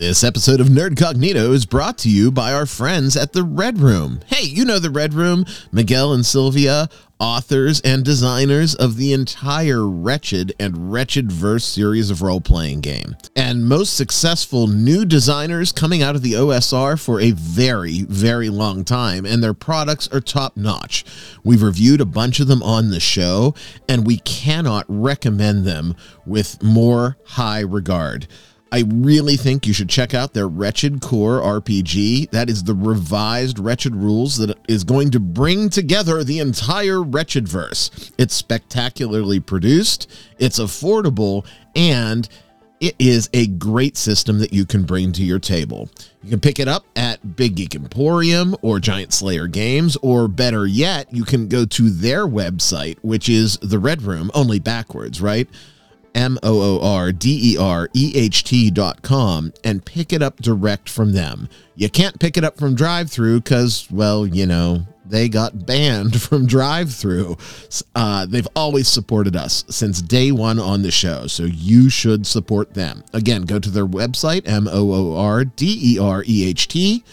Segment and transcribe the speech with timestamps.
[0.00, 4.20] This episode of Nerdcognito is brought to you by our friends at the Red Room.
[4.28, 6.88] Hey, you know the Red Room, Miguel and Sylvia,
[7.18, 13.14] authors and designers of the entire Wretched and Wretched Verse series of role playing game,
[13.36, 18.86] and most successful new designers coming out of the OSR for a very, very long
[18.86, 21.04] time, and their products are top notch.
[21.44, 23.54] We've reviewed a bunch of them on the show,
[23.86, 25.94] and we cannot recommend them
[26.24, 28.26] with more high regard.
[28.72, 32.30] I really think you should check out their Wretched Core RPG.
[32.30, 37.48] That is the revised Wretched rules that is going to bring together the entire Wretched
[37.48, 38.12] verse.
[38.16, 42.28] It's spectacularly produced, it's affordable, and
[42.80, 45.90] it is a great system that you can bring to your table.
[46.22, 50.66] You can pick it up at Big Geek Emporium or Giant Slayer Games, or better
[50.66, 55.48] yet, you can go to their website, which is the Red Room, only backwards, right?
[56.14, 60.22] M O O R D E R E H T dot com and pick it
[60.22, 61.48] up direct from them.
[61.74, 66.20] You can't pick it up from drive through because, well, you know, they got banned
[66.22, 67.36] from drive through.
[67.94, 72.74] Uh, they've always supported us since day one on the show, so you should support
[72.74, 73.02] them.
[73.12, 77.04] Again, go to their website, M O O R D E R E H T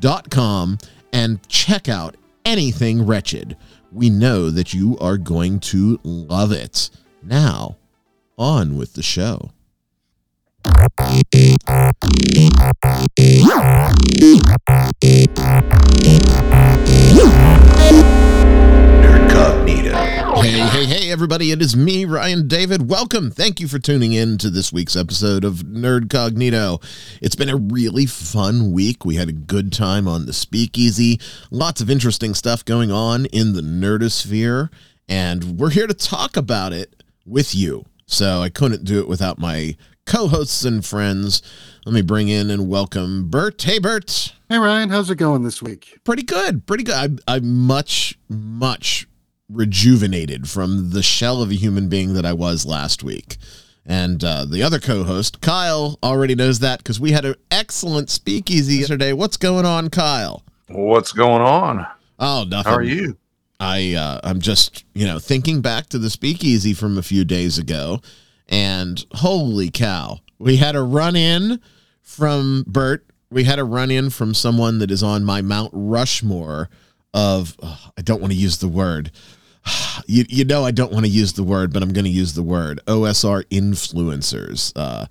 [0.00, 0.78] dot com,
[1.12, 3.56] and check out anything wretched.
[3.92, 6.88] We know that you are going to love it.
[7.22, 7.76] Now,
[8.38, 9.50] on with the show.
[19.02, 20.42] Nerdcognito.
[20.42, 21.50] Hey, hey, hey, everybody.
[21.50, 22.88] It is me, Ryan David.
[22.88, 23.30] Welcome.
[23.30, 26.82] Thank you for tuning in to this week's episode of Nerdcognito.
[27.20, 29.04] It's been a really fun week.
[29.04, 31.20] We had a good time on the speakeasy.
[31.50, 34.70] Lots of interesting stuff going on in the nerdosphere.
[35.08, 37.84] And we're here to talk about it with you.
[38.12, 39.74] So I couldn't do it without my
[40.04, 41.42] co hosts and friends.
[41.86, 43.62] Let me bring in and welcome Bert.
[43.62, 44.34] Hey, Bert.
[44.50, 44.90] Hey, Ryan.
[44.90, 45.98] How's it going this week?
[46.04, 46.66] Pretty good.
[46.66, 46.94] Pretty good.
[46.94, 49.08] I'm, I'm much, much
[49.48, 53.38] rejuvenated from the shell of a human being that I was last week.
[53.86, 58.10] And uh, the other co host, Kyle, already knows that because we had an excellent
[58.10, 59.14] speakeasy yesterday.
[59.14, 60.42] What's going on, Kyle?
[60.68, 61.86] What's going on?
[62.18, 62.70] Oh, nothing.
[62.70, 63.16] How are you?
[63.62, 67.58] I uh, I'm just you know thinking back to the speakeasy from a few days
[67.58, 68.00] ago,
[68.48, 71.60] and holy cow, we had a run in
[72.00, 73.06] from Bert.
[73.30, 76.68] We had a run in from someone that is on my Mount Rushmore
[77.14, 79.10] of oh, I don't want to use the word.
[80.08, 82.32] You, you know I don't want to use the word, but I'm going to use
[82.34, 84.72] the word OSR influencers.
[84.74, 85.06] Uh,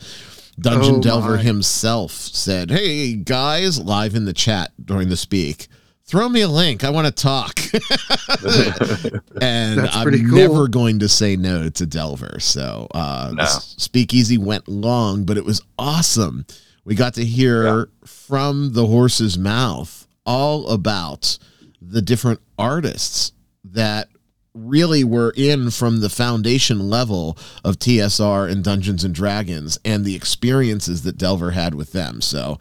[0.59, 1.41] Dungeon Oh, Delver my.
[1.43, 5.67] himself said, "Hey guys, live in the chat during the speak."
[6.11, 6.83] Throw me a link.
[6.83, 7.57] I want to talk.
[9.41, 10.37] and I'm cool.
[10.37, 12.37] never going to say no to Delver.
[12.41, 13.45] So uh, No.
[13.45, 16.45] Speakeasy went long, but it was awesome.
[16.83, 17.83] We got to hear Yeah.
[18.05, 21.37] from the horse's mouth all about
[21.81, 23.31] the different artists
[23.63, 24.09] that
[24.53, 30.13] really were in from the foundation level of TSR and Dungeons and Dragons and the
[30.15, 32.19] experiences that Delver had with them.
[32.19, 32.59] So,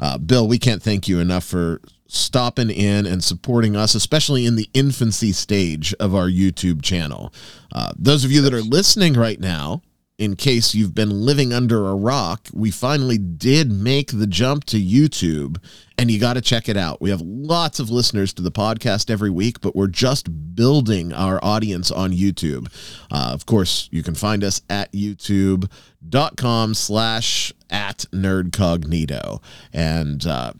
[0.00, 4.56] uh, Bill, we can't thank you enough for stopping in and supporting us, especially in
[4.56, 7.32] the infancy stage of our YouTube channel.
[7.72, 9.82] Uh, those of you that are listening right now,
[10.18, 14.82] in case you've been living under a rock, we finally did make the jump to
[14.82, 15.62] YouTube,
[15.98, 17.02] and you got to check it out.
[17.02, 21.38] We have lots of listeners to the podcast every week, but we're just building our
[21.44, 22.68] audience on YouTube.
[23.10, 29.42] Uh, of course, you can find us at youtube.com slash at nerdcognito.
[29.72, 30.52] And uh,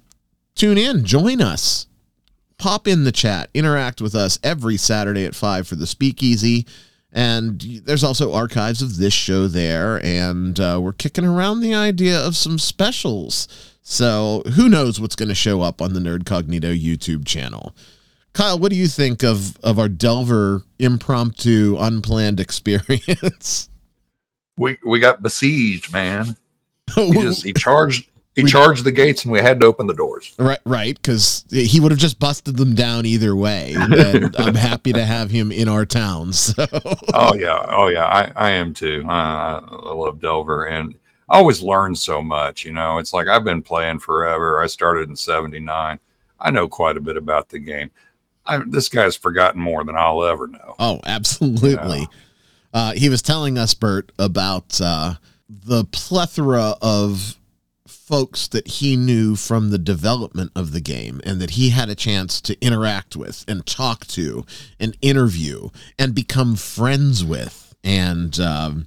[0.57, 1.87] tune in, join us
[2.59, 6.67] pop in the chat, interact with us every Saturday at 5 for the speakeasy.
[7.13, 10.05] And there's also archives of this show there.
[10.05, 13.49] And uh, we're kicking around the idea of some specials.
[13.83, 17.75] So who knows what's going to show up on the Nerdcognito YouTube channel.
[18.33, 23.71] Kyle, what do you think of, of our Delver impromptu, unplanned experience?
[24.59, 26.37] We we got besieged, man.
[26.95, 30.35] He just he charged he charged the gates and we had to open the doors.
[30.39, 33.75] Right, right, because he would have just busted them down either way.
[33.75, 36.33] And I'm happy to have him in our town.
[36.33, 36.67] So,
[37.15, 39.05] Oh yeah, oh yeah, I I am too.
[39.09, 40.95] Uh, I love Delver and
[41.29, 42.65] I always learn so much.
[42.65, 44.63] You know, it's like I've been playing forever.
[44.63, 45.99] I started in '79.
[46.39, 47.91] I know quite a bit about the game.
[48.45, 50.75] I, this guy's forgotten more than I'll ever know.
[50.79, 52.07] oh, absolutely.
[52.73, 55.15] Uh, he was telling us, Bert, about uh,
[55.49, 57.37] the plethora of
[58.07, 61.95] folks that he knew from the development of the game and that he had a
[61.95, 64.45] chance to interact with and talk to
[64.79, 65.69] and interview
[65.99, 68.87] and become friends with and um,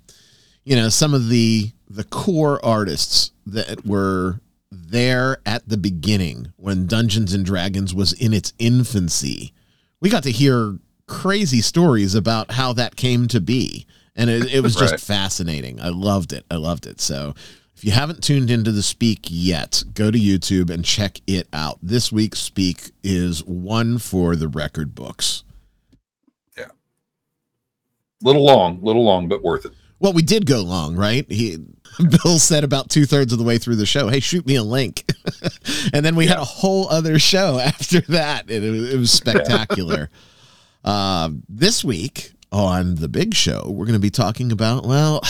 [0.64, 4.40] you know some of the the core artists that were
[4.72, 9.54] there at the beginning when Dungeons and Dragons was in its infancy.
[10.00, 10.78] We got to hear
[11.08, 13.86] crazy stories about how that came to be.
[14.16, 15.00] And it, it was just Right.
[15.00, 15.82] fascinating.
[15.82, 16.46] I loved it.
[16.52, 17.02] I loved it.
[17.02, 17.34] So
[17.80, 21.80] if you haven't tuned into the Speak yet, go to YouTube and check it out.
[21.82, 25.46] This week's Speak is one for the record books.
[26.58, 26.66] Yeah.
[28.22, 29.72] Little long, little long, but worth it.
[29.98, 31.26] Well, we did go long, right?
[31.32, 31.58] He
[32.24, 34.64] Bill said about two thirds of the way through the show, "Hey, shoot me a
[34.64, 35.10] link,"
[35.94, 38.50] and then we had a whole other show after that.
[38.52, 40.10] and It, was- it was spectacular.
[40.84, 45.22] uh, this week on the big show, we're going to be talking about well,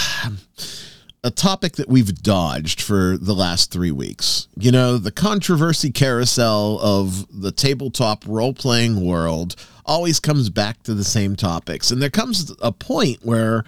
[1.24, 4.48] a topic that we've dodged for the last three weeks.
[4.56, 9.56] You know, the controversy carousel of the tabletop role playing world
[9.86, 11.92] always comes back to the same topics.
[11.92, 13.64] And there comes a point where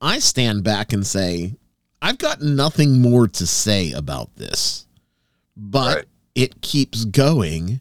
[0.00, 1.56] I stand back and say,
[2.00, 4.86] I've got nothing more to say about this.
[5.56, 6.04] But Right.
[6.34, 7.80] it keeps going.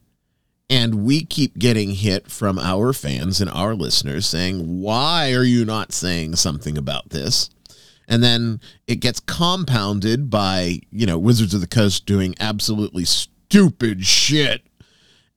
[0.69, 5.65] And we keep getting hit from our fans and our listeners saying, Why are you
[5.65, 7.49] not saying something about this?
[8.07, 14.05] And then it gets compounded by, you know, Wizards of the Coast doing absolutely stupid
[14.05, 14.63] shit.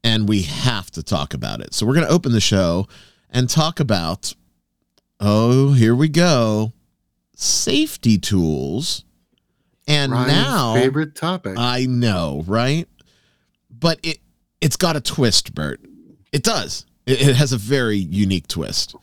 [0.03, 1.75] And we have to talk about it.
[1.75, 2.87] So we're going to open the show
[3.31, 4.35] and talk about,
[5.21, 6.73] oh, here we go,
[7.35, 9.05] safety tools.
[9.89, 10.75] And Ryan's now.
[10.75, 11.55] favorite topic.
[11.59, 12.89] I know, right?
[13.71, 14.19] But it
[14.61, 15.81] it's got a twist, Bert.
[16.33, 16.87] It does.
[17.07, 18.97] It, it has a very unique twist.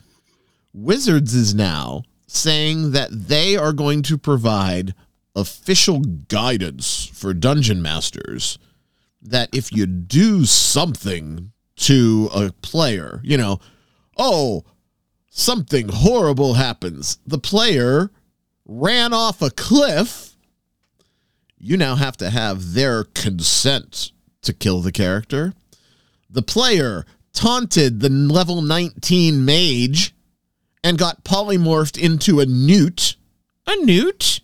[0.74, 2.02] Wizards is now
[2.34, 4.94] saying that they are going to provide
[5.34, 8.58] official guidance for dungeon masters
[9.22, 13.58] that if you do something to a player, you know,
[14.16, 14.64] oh,
[15.30, 17.18] something horrible happens.
[17.26, 18.10] The player
[18.66, 20.34] ran off a cliff
[21.64, 25.54] you now have to have their consent to kill the character.
[26.28, 30.14] The player taunted the level 19 mage
[30.84, 33.16] and got polymorphed into a newt.
[33.66, 34.40] A newt?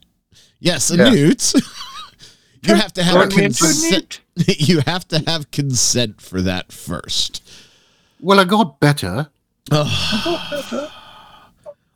[0.59, 1.11] Yes, a Yeah.
[1.11, 1.53] newt.
[2.63, 4.21] you have to have Turn me into a consent.
[4.47, 7.43] You have to have consent for that first.
[8.21, 9.29] well, I got better.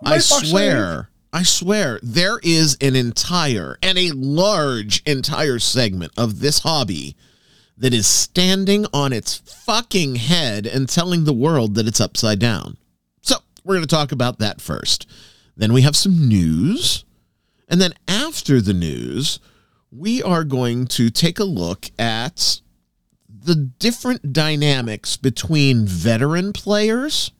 [0.04, 6.58] I swear, I swear, there is an entire and a large entire segment of this
[6.60, 7.16] hobby
[7.78, 12.76] that is standing on its fucking head and telling the world that it's upside down.
[13.64, 15.08] We're going to talk about that first.
[15.56, 17.04] Then we have some news.
[17.68, 19.40] And then after the news,
[19.90, 22.60] we are going to take a look at
[23.28, 27.30] the different dynamics between veteran players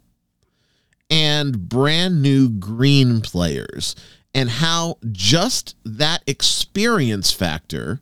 [1.10, 3.94] and brand new green players
[4.34, 8.00] and how just that experience factor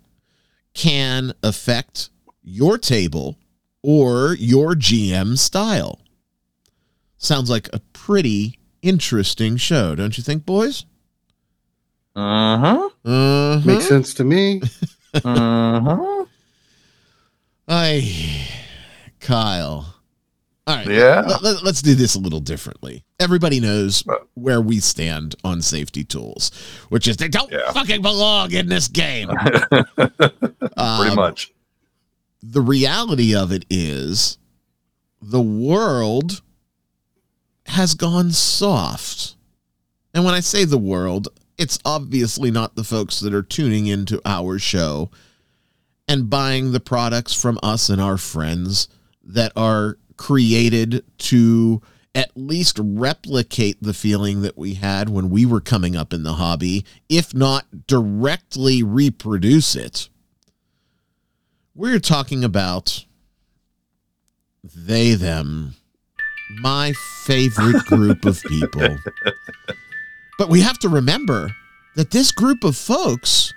[0.75, 2.11] can affect
[2.43, 3.37] your table
[3.83, 6.02] or your GM style.
[7.23, 10.85] Sounds like a pretty interesting show, don't you think, boys?
[12.17, 12.91] Uh huh.
[13.05, 13.61] Uh-huh.
[13.65, 14.61] Makes sense to me.
[15.25, 16.25] Uh huh.
[17.69, 18.49] I,
[19.21, 19.95] Kyle.
[20.67, 20.87] All right.
[20.87, 21.21] Yeah.
[21.43, 23.05] Let, us do this a little differently.
[23.21, 26.51] Everybody knows where we stand on safety tools,
[26.89, 27.71] which is they don't Yeah.
[27.73, 29.29] fucking belong in this game.
[29.71, 29.85] Pretty
[30.79, 31.53] Um, much.
[32.43, 34.39] the reality of it is
[35.20, 36.41] the world
[37.67, 39.37] has gone soft.
[40.15, 41.29] And when I say the world,
[41.59, 45.11] it's obviously not the folks that are tuning into our show
[46.09, 48.89] and buying the products from us and our friends
[49.25, 51.81] that are created to
[52.15, 56.35] at least replicate the feeling that we had when we were coming up in the
[56.35, 60.09] hobby, if not directly reproduce it.
[61.75, 63.07] We're talking about
[64.63, 65.75] they, them,
[66.61, 66.93] my
[67.25, 68.99] favorite group of people.
[70.39, 71.55] But we have to remember
[71.94, 73.53] that this group of folks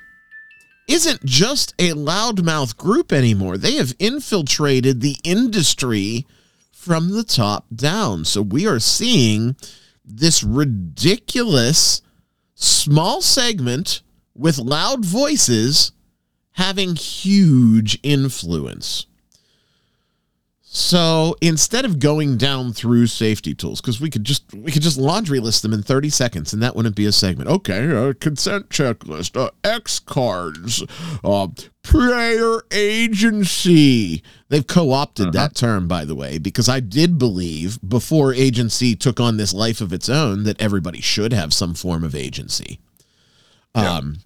[0.87, 3.57] isn't just a loudmouth group anymore.
[3.57, 6.27] They have infiltrated the industry
[6.71, 8.25] from the top down.
[8.25, 9.55] So we are seeing
[10.03, 12.03] this ridiculous
[12.53, 14.03] small segment
[14.35, 15.91] with loud voices
[16.51, 19.07] having huge influence.
[20.75, 24.97] So instead of going down through safety tools, because we could just we could just
[24.97, 27.49] laundry list them in 30 seconds, and that wouldn't be a segment.
[27.49, 30.83] Okay, uh, consent checklist, uh, X cards,
[31.23, 31.47] uh,
[31.81, 34.21] player agency.
[34.49, 39.37] They've co-opted that term, by the way, because I did believe before agency took on
[39.37, 42.81] this life of its own that everybody should have some form of agency.
[43.73, 43.93] Yeah.
[43.93, 44.17] Um,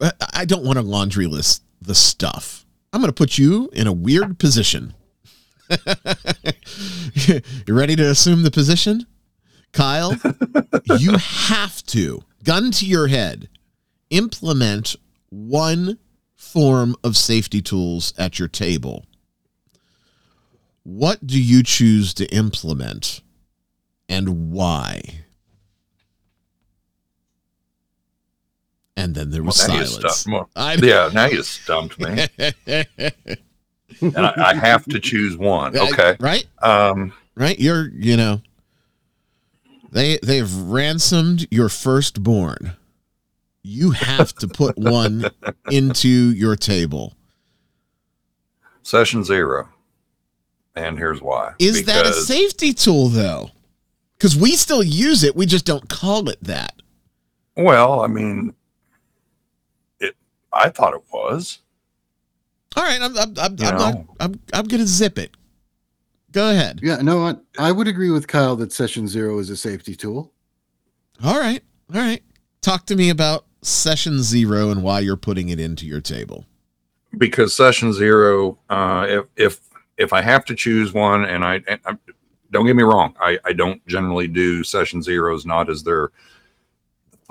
[0.00, 2.64] I- I don't want to laundry list the stuff.
[2.92, 4.94] I'm going to put you in a weird position.
[7.66, 9.06] you ready to assume the position?
[9.72, 10.14] Kyle,
[10.98, 13.48] you have to, gun to your head,
[14.10, 14.96] implement
[15.30, 15.98] one
[16.34, 19.06] form of safety tools at your table.
[20.82, 23.22] What do you choose to implement
[24.08, 25.00] and why?
[28.96, 30.26] And then there was Well, silence.
[30.54, 32.26] I yeah, now you stumped me,
[34.00, 35.76] and I, I have to choose one.
[35.76, 36.16] Okay.
[36.20, 36.46] Right?
[36.60, 37.58] Um, Right?
[37.58, 38.42] You're, you know,
[39.90, 42.72] they they've ransomed your firstborn.
[43.62, 45.30] You have to put one
[45.70, 47.14] into your table.
[48.82, 49.68] session zero,
[50.74, 51.54] and here's why.
[51.58, 53.50] Is that a safety tool though?
[54.18, 56.74] Because we still use it, we just don't call it that.
[57.56, 58.54] Well, I mean,
[60.00, 60.16] it.
[60.52, 61.58] I thought it was.
[62.76, 64.04] All right, I'm I'm I'm, I'm, not.
[64.20, 65.36] I'm I'm gonna zip it.
[66.32, 66.80] Go ahead.
[66.82, 70.32] Yeah, no, I, I would agree with Kyle that session zero is a safety tool.
[71.22, 71.62] All right,
[71.94, 72.22] all right.
[72.62, 76.46] Talk to me about session zero and why you're putting it into your table.
[77.18, 79.60] because session zero uh if if
[79.98, 81.96] if i have to choose one and i, and I
[82.50, 86.10] don't get me wrong i i don't generally do session zeros not as they're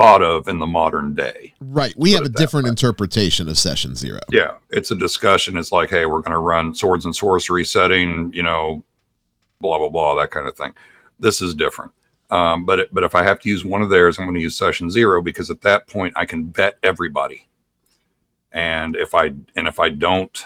[0.02, 1.94] thought of in the modern day Right.
[1.98, 2.70] We have a different way.
[2.72, 4.20] interpretation of session zero.
[4.32, 8.32] yeah it's a discussion it's like hey we're going to run swords and sorcery setting
[8.34, 8.84] you know
[9.60, 10.74] blah blah blah that kind of thing
[11.20, 11.92] this is different
[12.32, 14.42] um, but it, but if i have to use one of theirs i'm going to
[14.42, 17.48] use session zero because at that point i can bet everybody
[18.52, 20.46] and if i and if i don't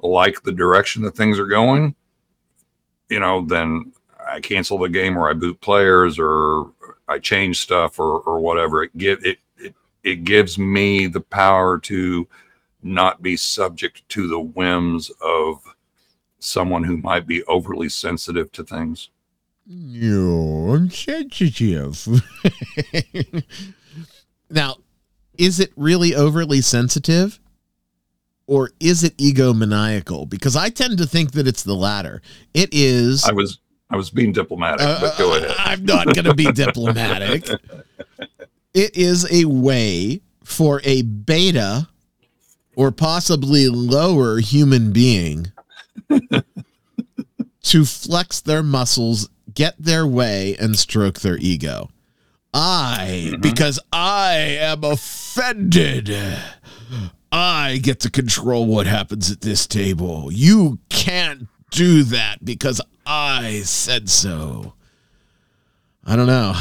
[0.00, 1.94] like the direction that things are going
[3.08, 3.92] you know then
[4.28, 6.70] i cancel the game or i boot players or
[7.08, 11.78] i change stuff or or whatever it give it it, it gives me the power
[11.78, 12.26] to
[12.82, 15.62] not be subject to the whims of
[16.38, 19.10] someone who might be overly sensitive to things.
[19.68, 22.06] I'm sensitive.
[24.50, 24.76] now,
[25.36, 27.40] is it really overly sensitive?
[28.46, 30.30] Or is it egomaniacal?
[30.30, 32.22] Because I tend to think that it's the latter.
[32.54, 33.24] It is.
[33.24, 33.58] I was
[33.90, 35.54] I was being diplomatic, Uh, but go ahead.
[35.58, 37.48] I'm not going to be diplomatic.
[38.74, 41.88] It is a way for a beta
[42.76, 45.50] or possibly lower human being
[47.62, 51.88] to flex their muscles, get their way, and stroke their ego.
[52.52, 53.40] I, Mhm.
[53.40, 56.14] because I am offended.
[57.32, 60.30] I get to control what happens at this table.
[60.30, 64.74] You can't do that because I said so.
[66.04, 66.54] I don't know.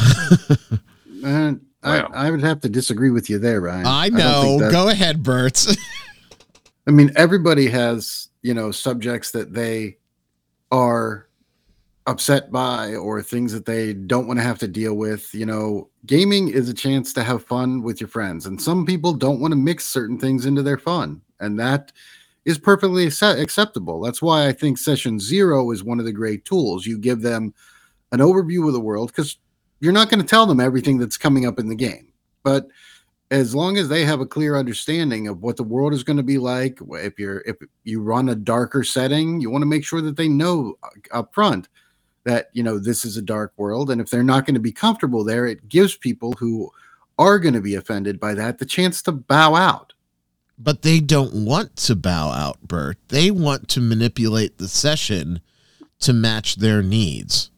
[1.23, 1.91] And Wow.
[1.91, 3.85] Uh, I, I would have to disagree with you there, Ryan.
[3.85, 4.41] I know.
[4.41, 5.67] think that- Go ahead, Bert.
[6.87, 9.97] I mean, everybody has, you know, subjects that they
[10.71, 11.27] are
[12.07, 15.31] upset by or things that they don't want to have to deal with.
[15.35, 19.13] You know, gaming is a chance to have fun with your friends, and some people
[19.13, 21.91] don't want to mix certain things into their fun, and that
[22.45, 24.01] is perfectly acceptable.
[24.01, 26.85] That's why I think session zero is one of the great tools.
[26.85, 27.53] You give them
[28.11, 29.37] an overview of the world because
[29.79, 32.67] you're not going to tell them everything that's coming up in the game, but
[33.31, 36.23] as long as they have a clear understanding of what the world is going to
[36.23, 40.01] be like if you're if you run a darker setting you want to make sure
[40.01, 41.67] that they know uh, up front
[42.23, 44.71] that you know this is a dark world and if they're not going to be
[44.71, 46.69] comfortable there it gives people who
[47.17, 49.93] are going to be offended by that the chance to bow out
[50.57, 52.97] but they don't want to bow out, Bert.
[53.09, 55.41] They want to manipulate the session
[55.99, 57.51] to match their needs.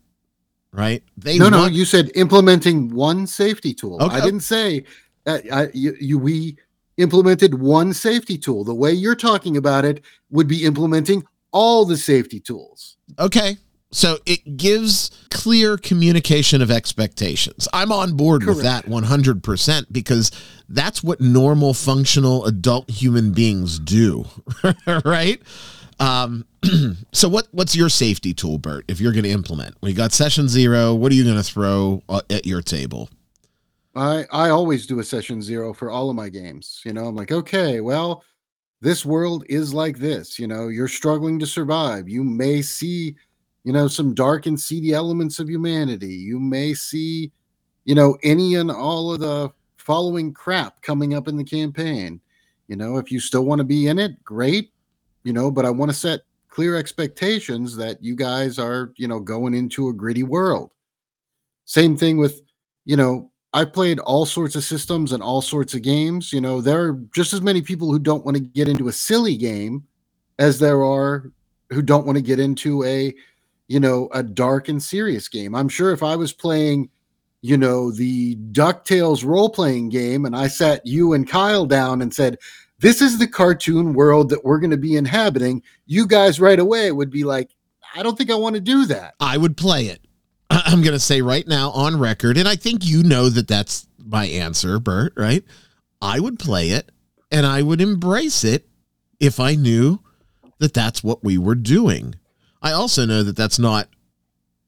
[0.74, 1.02] Right?
[1.18, 4.16] They no no you said implementing one safety tool Okay.
[4.18, 4.84] i didn't say
[5.24, 6.58] that I, you, you we
[6.98, 11.98] implemented one safety tool the way you're talking about it would be implementing all the
[11.98, 13.58] safety tools Okay.
[13.92, 17.68] So it gives clear communication of expectations.
[17.72, 20.32] I'm on board with that 100% because
[20.68, 24.26] that's what normal functional adult human beings do,
[25.06, 25.42] right?
[26.00, 26.46] Um,
[27.14, 29.76] so what what's your safety tool, Bert, if you're going to implement?
[29.82, 33.10] We got session 0, what are you going to throw uh, at your table?
[33.98, 36.82] I I always do a session zero for all of my games.
[36.86, 38.24] You know, I'm like, okay, well,
[38.80, 40.38] this world is like this.
[40.38, 42.08] You know, you're struggling to survive.
[42.08, 43.16] You may see,
[43.68, 46.16] you know, some dark and seedy elements of humanity.
[46.16, 47.34] You may see,
[47.84, 52.22] you know, any and all of the following crap coming up in the campaign.
[52.70, 54.72] You know, if you still want to be in it, great.
[55.26, 59.20] You know, but I want to set clear expectations that you guys are, you know,
[59.20, 60.72] going into a gritty world.
[61.66, 62.44] Same thing with,
[62.86, 66.32] you know, I've played all sorts of systems and all sorts of games.
[66.32, 68.94] You know, there are just as many people who don't want to get into a
[68.94, 69.84] silly game
[70.40, 71.34] as there are
[71.70, 73.14] who don't want to get into a
[73.68, 75.56] you know a dark and serious game.
[75.56, 76.90] I'm sure if I was playing
[77.42, 82.14] you know the DuckTales role playing game and I sat you and Kyle down and
[82.14, 82.38] said
[82.80, 86.92] this is the cartoon world that we're going to be inhabiting, you guys right away
[86.92, 87.52] would be like
[87.96, 89.16] I don't think I want to do that.
[89.20, 90.02] I would play it.
[90.50, 93.88] I'm going to say right now on record, and I think you know that that's
[93.98, 95.44] my answer, Bert, right?
[96.02, 96.92] I would play it
[97.32, 98.68] and I would embrace it
[99.20, 100.00] if I knew
[100.60, 102.16] that that's what we were doing.
[102.62, 103.88] I also know that that's not,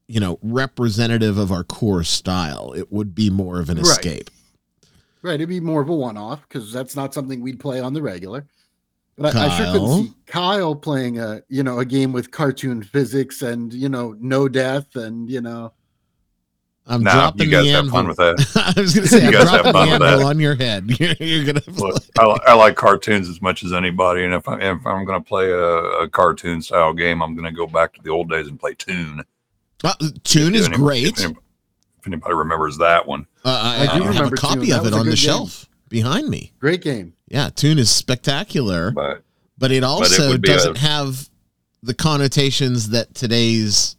[0.06, 2.72] you know, representative of our core style.
[2.72, 3.86] It would be more of an Right.
[3.86, 4.30] escape.
[5.22, 8.00] Right, it'd be more of a one-off because that's not something we'd play on the
[8.00, 8.46] regular.
[9.18, 12.82] But I, I sure couldn't see Kyle playing a you know a game with cartoon
[12.82, 15.74] physics and you know no death and you know
[16.86, 17.92] I'm Nah, dropping you guys the have anvil.
[17.98, 18.72] fun with that.
[18.76, 20.22] I was going to say, You I'm guys have dropping the fun with that.
[20.26, 20.90] on your head.
[21.00, 24.48] You're, you're going to Look, I, I like cartoons as much as anybody, and if,
[24.48, 25.58] I, if I'm going to play a,
[26.02, 28.74] a cartoon style game, I'm going to go back to the old days and play
[28.74, 29.22] Toon.
[29.84, 29.94] Uh,
[30.24, 31.06] Toon is If any- great.
[31.18, 31.36] If, any-
[32.00, 34.78] if anybody remembers that one, Uh, I, I do I have a copy Toon.
[34.80, 35.16] of it on the game.
[35.16, 36.52] shelf behind me.
[36.58, 37.12] great game.
[37.28, 39.22] Yeah, Toon is spectacular, but
[39.58, 41.28] but it also would be a- doesn't have
[41.82, 43.96] the connotations that today's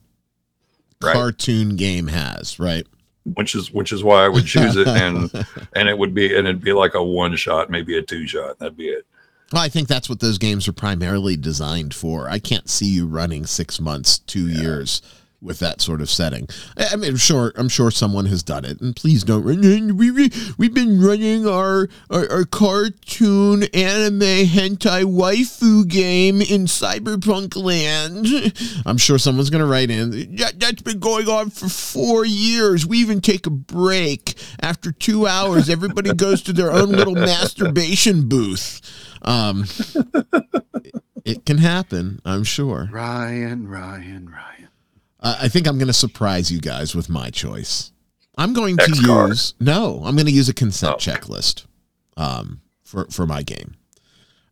[1.01, 1.13] Right.
[1.13, 2.86] cartoon game has, right?
[3.36, 5.31] which is which is why I would choose it, and
[5.75, 8.60] and it would be and it'd be like a one shot, maybe a two shot.
[8.60, 9.05] That'd be it.
[9.51, 12.29] Well, I think that's what those games are primarily designed for.
[12.29, 15.01] I can't see you running six months, two years
[15.41, 16.48] with that sort of setting.
[16.77, 19.43] I I mean, sure, I'm sure someone has done it, and please don't.
[19.43, 27.55] We we we've been running our our, our cartoon anime hentai waifu game in cyberpunk
[27.55, 28.27] land.
[28.86, 30.36] I'm sure someone's gonna write in.
[30.36, 32.86] That, that's been going on for four years.
[32.86, 35.69] We even take a break after two hours.
[35.69, 38.81] Everybody goes to their own little masturbation booth.
[39.24, 39.65] Um,
[41.25, 42.89] it can happen, I'm sure.
[42.91, 44.61] Ryan, Ryan, Ryan.
[45.21, 47.91] Uh, I think I'm going to surprise you guys with my choice.
[48.38, 49.29] I'm going to X-Card.
[49.29, 50.01] use no.
[50.05, 50.97] I'm going to use a consent Oh.
[50.97, 51.65] checklist
[52.17, 53.75] um, for for my game.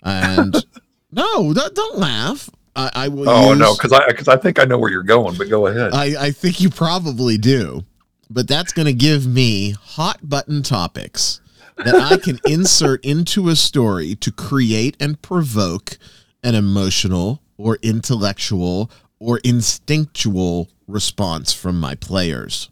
[0.04, 0.54] And
[1.12, 2.50] no, don't, don't laugh.
[2.76, 3.30] I, I will.
[3.30, 5.68] Oh use, no, because I because I think I know where you're going, but go
[5.68, 5.94] ahead.
[5.94, 7.84] I, I think you probably do,
[8.30, 11.42] but that's going to give me hot button topics
[11.78, 15.98] that I can insert into a story to create and provoke
[16.44, 22.70] an emotional or intellectual or instinctual response from my players.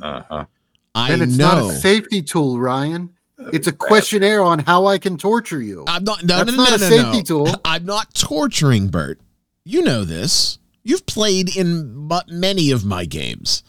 [0.00, 0.46] Uh-huh.
[0.94, 1.68] I and it's know.
[1.68, 3.10] not a safety tool, Ryan.
[3.52, 5.84] It's a questionnaire on how I can torture you.
[5.88, 6.24] I'm not.
[6.24, 7.22] No, That's no, not no, a no, safety no.
[7.22, 7.60] tool.
[7.64, 9.20] I'm not torturing Bert.
[9.64, 10.58] You know this.
[10.84, 13.62] You've played in mu- many of my games.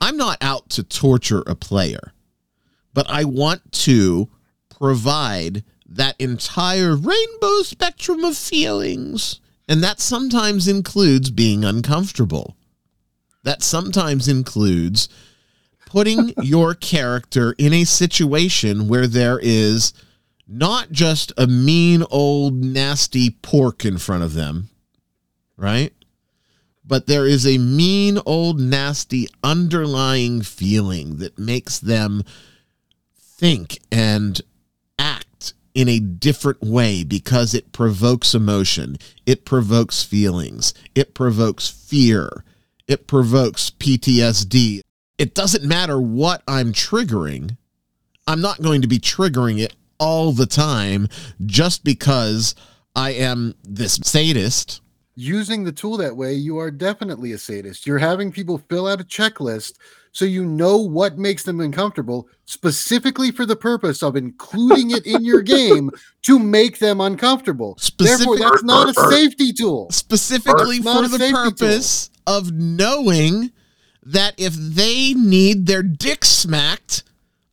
[0.00, 2.12] I'm not out to torture a player,
[2.92, 4.28] but I want to
[4.68, 9.40] provide that entire rainbow spectrum of feelings.
[9.68, 12.56] And that sometimes includes being uncomfortable.
[13.42, 15.08] That sometimes includes
[15.86, 19.92] putting your character in a situation where there is
[20.46, 24.68] not just a mean old nasty pork in front of them,
[25.56, 25.92] right?
[26.84, 32.22] But there is a mean old nasty underlying feeling that makes them
[33.18, 34.40] think and
[35.76, 42.42] in a different way because it provokes emotion, it provokes feelings, it provokes fear,
[42.88, 44.80] it provokes PTSD.
[45.18, 47.58] It doesn't matter what I'm triggering.
[48.26, 51.08] I'm not going to be triggering it all the time
[51.44, 52.54] just because
[52.96, 54.80] I am this sadist.
[55.14, 57.86] Using the tool that way, you are definitely a sadist.
[57.86, 59.74] You're having people fill out a checklist
[60.16, 65.22] so you know what makes them uncomfortable, specifically for the purpose of including it in
[65.26, 65.90] your game
[66.22, 67.78] to make them uncomfortable.
[67.98, 69.90] Therefore, that's not a safety tool.
[69.90, 71.44] specifically for the safety tool.
[71.50, 73.52] purpose of knowing
[74.04, 77.02] that if they need their dick smacked,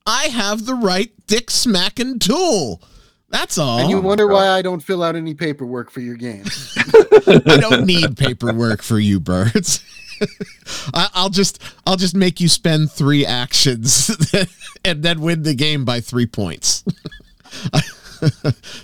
[0.05, 2.81] I have the right dick smacking tool.
[3.27, 3.79] That's all.
[3.79, 6.45] And you oh, wonder why I don't fill out any paperwork for your game.
[7.27, 9.83] I don't need paperwork for you, birds.
[10.93, 14.11] I, I'll just I'll just make you spend three actions
[14.85, 16.83] and then win the game by three points.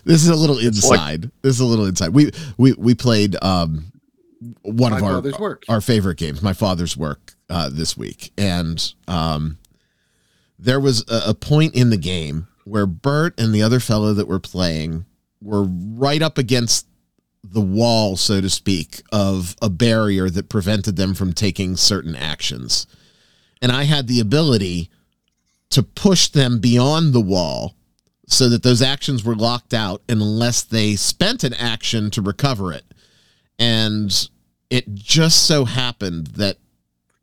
[0.03, 1.31] this is a little like- inside.
[1.41, 2.09] this is a little inside.
[2.09, 3.91] We we we played um
[4.61, 5.63] one of our work.
[5.67, 9.57] our favorite games, my father's work, uh, this week, and um,
[10.57, 14.27] there was a, a point in the game where Bert and the other fellow that
[14.27, 15.05] were playing
[15.41, 16.87] were right up against
[17.43, 22.87] the wall, so to speak, of a barrier that prevented them from taking certain actions,
[23.61, 24.89] and I had the ability
[25.69, 27.75] to push them beyond the wall
[28.27, 32.85] so that those actions were locked out unless they spent an action to recover it.
[33.57, 34.29] And
[34.69, 36.57] it just so happened that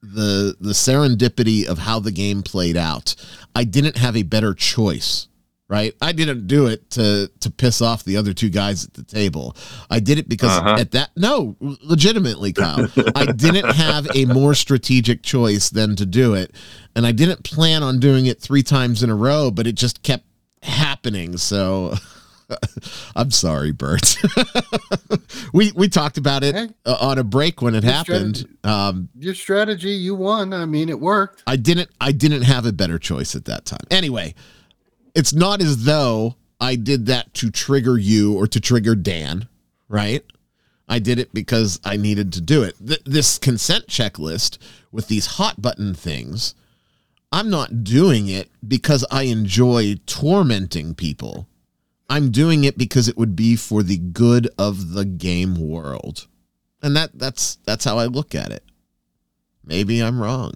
[0.02, 3.14] the the serendipity of how the game played out,
[3.55, 5.29] I didn't have a better choice
[5.68, 5.94] right?
[6.00, 9.57] I didn't do it to to piss off the other two guys at the table.
[9.90, 10.76] I did it because Uh-huh.
[10.79, 16.35] at that no, legitimately, Kyle, I didn't have a more strategic choice than to do
[16.35, 16.52] it,
[16.94, 20.02] and I didn't plan on doing it three times in a row, but it just
[20.02, 20.24] kept
[20.62, 21.37] happening.
[21.37, 21.94] So.
[23.16, 24.16] I'm sorry, Bert.
[25.52, 26.68] we we talked about it Hey.
[26.85, 28.37] uh, on a break when it Good happened.
[28.37, 28.59] strategy.
[28.62, 30.52] Um, Your strategy, you won.
[30.52, 31.42] I mean, it worked.
[31.48, 33.81] I didn't I didn't have a better choice at that time.
[33.90, 34.37] Anyway,
[35.16, 39.48] it's not as though I did that to trigger you or to trigger Dan,
[39.88, 40.22] right?
[40.88, 42.76] I did it because I needed to do it.
[42.87, 44.59] Th- this consent checklist
[44.92, 46.55] with these hot button things,
[47.33, 51.48] I'm not doing it because I enjoy tormenting people.
[52.09, 56.29] I'm doing it because it would be for the good of the game world.
[56.83, 58.62] And that that's that's how I look at it.
[59.64, 60.52] Maybe I'm wrong.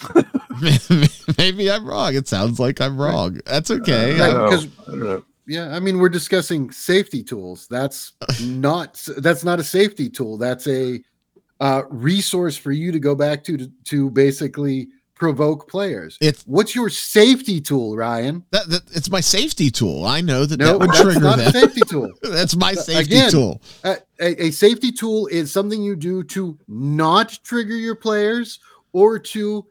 [1.38, 2.14] Maybe I'm wrong.
[2.14, 3.40] It sounds like I'm wrong.
[3.46, 4.12] That's okay.
[4.12, 4.48] Right, I don't know.
[4.50, 5.24] 'cause- I don't know.
[5.46, 7.66] Yeah, I mean, we're discussing safety tools.
[7.68, 8.12] That's
[8.42, 10.38] not that's not a safety tool.
[10.38, 11.02] That's a
[11.60, 16.16] uh, resource for you to go back to to, to basically provoke players.
[16.22, 18.42] It's What's your safety tool, Ryan?
[18.52, 20.06] that, that it's my safety tool.
[20.06, 21.52] I know that No, that would that's trigger not a that.
[21.52, 22.10] safety tool.
[22.22, 23.62] That's my safety Again, tool.
[23.84, 28.58] Uh, a, a safety tool is something you do to not trigger your players
[28.92, 29.64] or to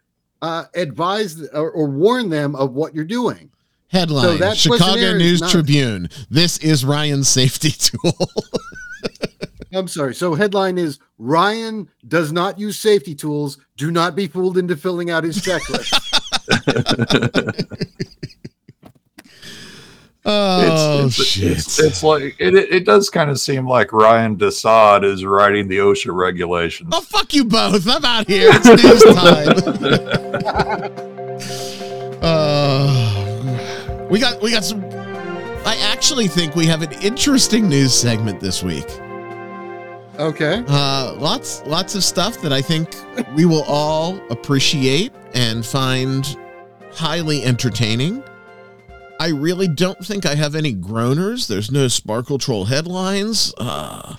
[0.43, 3.49] uh, advise or, or warn them of what you're doing.
[3.87, 6.09] Headline: that Chicago News not- Tribune.
[6.29, 8.13] This is Ryan's safety tool.
[9.73, 10.13] I'm sorry.
[10.13, 13.57] So headline is Ryan does not use safety tools.
[13.77, 15.91] Do not be fooled into filling out his checklist.
[20.25, 21.51] oh it's, it's, shit!
[21.51, 25.67] It's, it's like it, it, it does kind of seem like Ryan Desaad is writing
[25.67, 26.89] the OSHA regulations.
[26.93, 27.87] oh fuck you both!
[27.87, 28.49] I'm out here.
[28.53, 31.09] It's news time.
[32.21, 34.83] uh, we got we got some.
[35.65, 38.85] I actually think we have an interesting news segment this week.
[40.19, 40.63] okay.
[40.67, 42.89] Uh, lots, lots of stuff that I think
[43.33, 46.37] we will all appreciate and find
[46.91, 48.23] highly entertaining.
[49.23, 51.47] I really don't think I have any groaners.
[51.47, 53.53] There's no Sparkle Troll headlines.
[53.57, 54.17] Uh,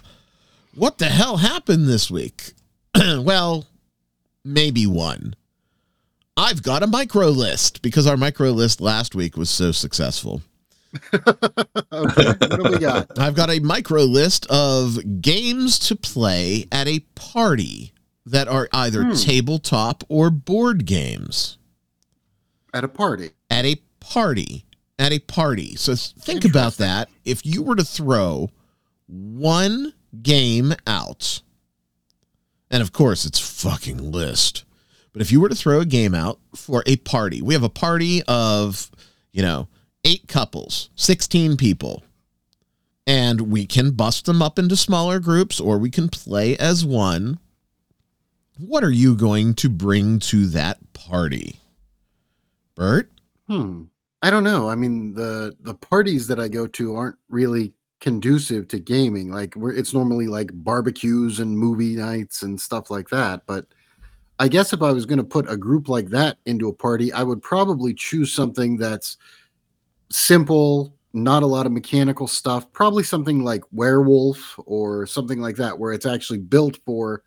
[0.75, 2.53] what the hell happened this week?
[2.97, 3.67] well,
[4.47, 5.35] maybe one.
[6.39, 10.41] I've got a micro list because our micro list last week was so successful.
[11.93, 12.25] Okay.
[12.25, 13.19] What do we got?
[13.19, 17.93] I've got a micro list of games to play at a party
[18.25, 19.13] that are either Hmm.
[19.15, 21.59] tabletop or board games.
[22.73, 23.31] At a party.
[23.51, 24.65] At a party.
[24.99, 25.75] At a party.
[25.77, 27.09] So think about that.
[27.25, 28.51] If you were to throw
[29.07, 31.43] one game out,
[32.71, 34.65] and of course it's fucking list,
[35.13, 37.69] but if you were to throw a game out for a party, we have a
[37.69, 38.91] party of,
[39.33, 39.69] you know,
[40.05, 42.05] eight couples, 16 people
[43.07, 47.39] and we can bust them up into smaller groups or we can play as one.
[48.59, 51.61] What are you going to bring to that party?
[52.75, 53.11] Bert?
[53.49, 53.85] Hmm.
[54.25, 54.71] I don't know.
[54.71, 59.31] I mean, the the parties that I go to aren't really conducive to gaming.
[59.31, 63.43] Like we're, it's normally like barbecues and movie nights and stuff like that.
[63.47, 63.67] But
[64.39, 67.13] I guess if I was going to put a group like that into a party,
[67.13, 69.19] I would probably choose something that's
[70.11, 72.73] simple, not a lot of mechanical stuff.
[72.73, 77.23] Probably something like Werewolf or something like that, where it's actually built for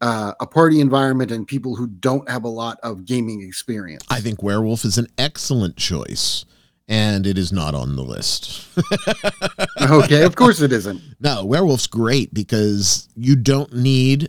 [0.00, 4.04] uh, a party environment and people who don't have a lot of gaming experience.
[4.10, 6.44] I think Werewolf is an excellent choice,
[6.88, 8.66] and it is not on the list.
[9.80, 11.00] okay, of course it isn't.
[11.20, 14.28] no, Werewolf's great because you don't need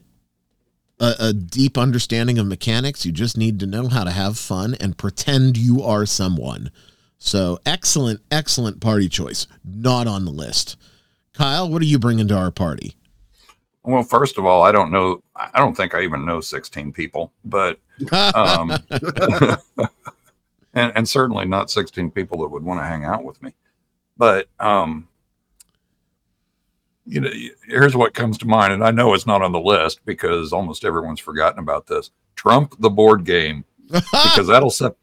[1.00, 3.06] a, a deep understanding of mechanics.
[3.06, 6.72] You just need to know how to have fun and pretend you are someone.
[7.20, 9.48] So, excellent, excellent party choice.
[9.66, 10.78] Not on the list.
[11.34, 12.96] Kyle, what are you bringing to our party?
[13.88, 15.24] Well, first of all, I don't know.
[15.34, 17.80] I don't think I even know 16 people, but
[18.36, 18.72] um,
[20.74, 23.54] and, and certainly not 16 people that would want to hang out with me.
[24.18, 25.08] But um,
[27.06, 27.32] you know,
[27.66, 30.84] here's what comes to mind, and I know it's not on the list because almost
[30.84, 32.12] everyone's forgotten about this.
[32.36, 34.98] Trump the board game because that'll sep-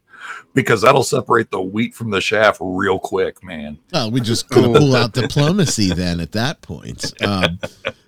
[0.53, 3.79] because that'll separate the wheat from the chaff real quick, man.
[3.91, 7.19] well, we just pull out diplomacy then at that point.
[7.23, 7.59] Um,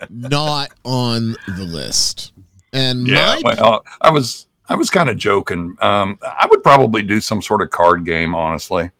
[0.09, 2.33] not on the list.
[2.73, 5.77] And Yeah, my well, I was I was kind of joking.
[5.81, 8.91] Um, I would probably do some sort of card game, honestly.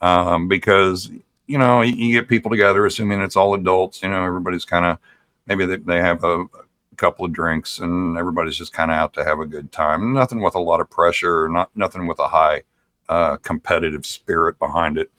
[0.00, 1.10] um, because
[1.46, 4.02] you know you, you get people together, assuming it's all adults.
[4.02, 4.98] You know, everybody's kind of
[5.46, 9.14] maybe they, they have a, a couple of drinks and everybody's just kind of out
[9.14, 10.12] to have a good time.
[10.12, 12.62] Nothing with a lot of pressure, not nothing with a high
[13.08, 15.10] uh, competitive spirit behind it.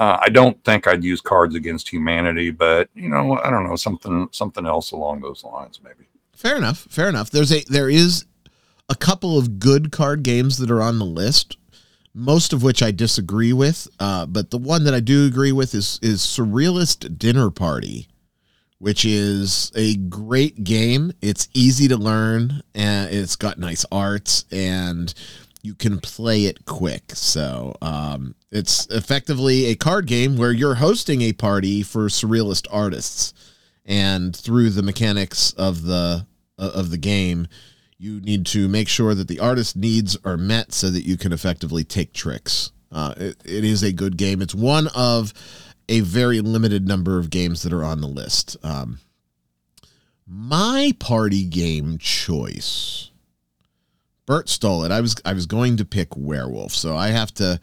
[0.00, 3.76] Uh, I don't think I'd use Cards Against Humanity, but you know, I don't know
[3.76, 6.08] something something else along those lines, maybe.
[6.34, 6.86] Fair enough.
[6.88, 7.30] Fair enough.
[7.30, 8.24] There's a there is
[8.88, 11.58] a couple of good card games that are on the list,
[12.14, 13.88] most of which I disagree with.
[14.00, 18.08] Uh, but the one that I do agree with is is Surrealist Dinner Party,
[18.78, 21.12] which is a great game.
[21.20, 25.12] It's easy to learn and it's got nice arts and
[25.62, 27.12] you can play it quick.
[27.14, 33.34] So um, it's effectively a card game where you're hosting a party for surrealist artists,
[33.84, 36.26] and through the mechanics of the
[36.58, 37.48] uh, of the game,
[37.98, 41.32] you need to make sure that the artist needs are met so that you can
[41.32, 42.72] effectively take tricks.
[42.92, 44.42] Uh, it, it is a good game.
[44.42, 45.32] It's one of
[45.88, 48.56] a very limited number of games that are on the list.
[48.62, 49.00] Um,
[50.26, 53.09] my party game choice.
[54.30, 54.92] Bert stole it.
[54.92, 57.58] I was I was going to pick werewolf, so I have to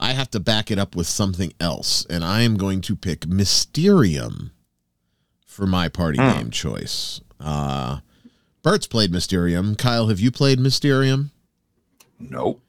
[0.00, 3.28] I have to back it up with something else, and I am going to pick
[3.28, 4.50] Mysterium
[5.46, 6.30] for my party Hmm.
[6.32, 7.20] game choice.
[7.38, 8.00] Uh,
[8.64, 9.76] Bert's played Mysterium.
[9.76, 11.30] Kyle, have you played Mysterium?
[12.18, 12.60] Nope.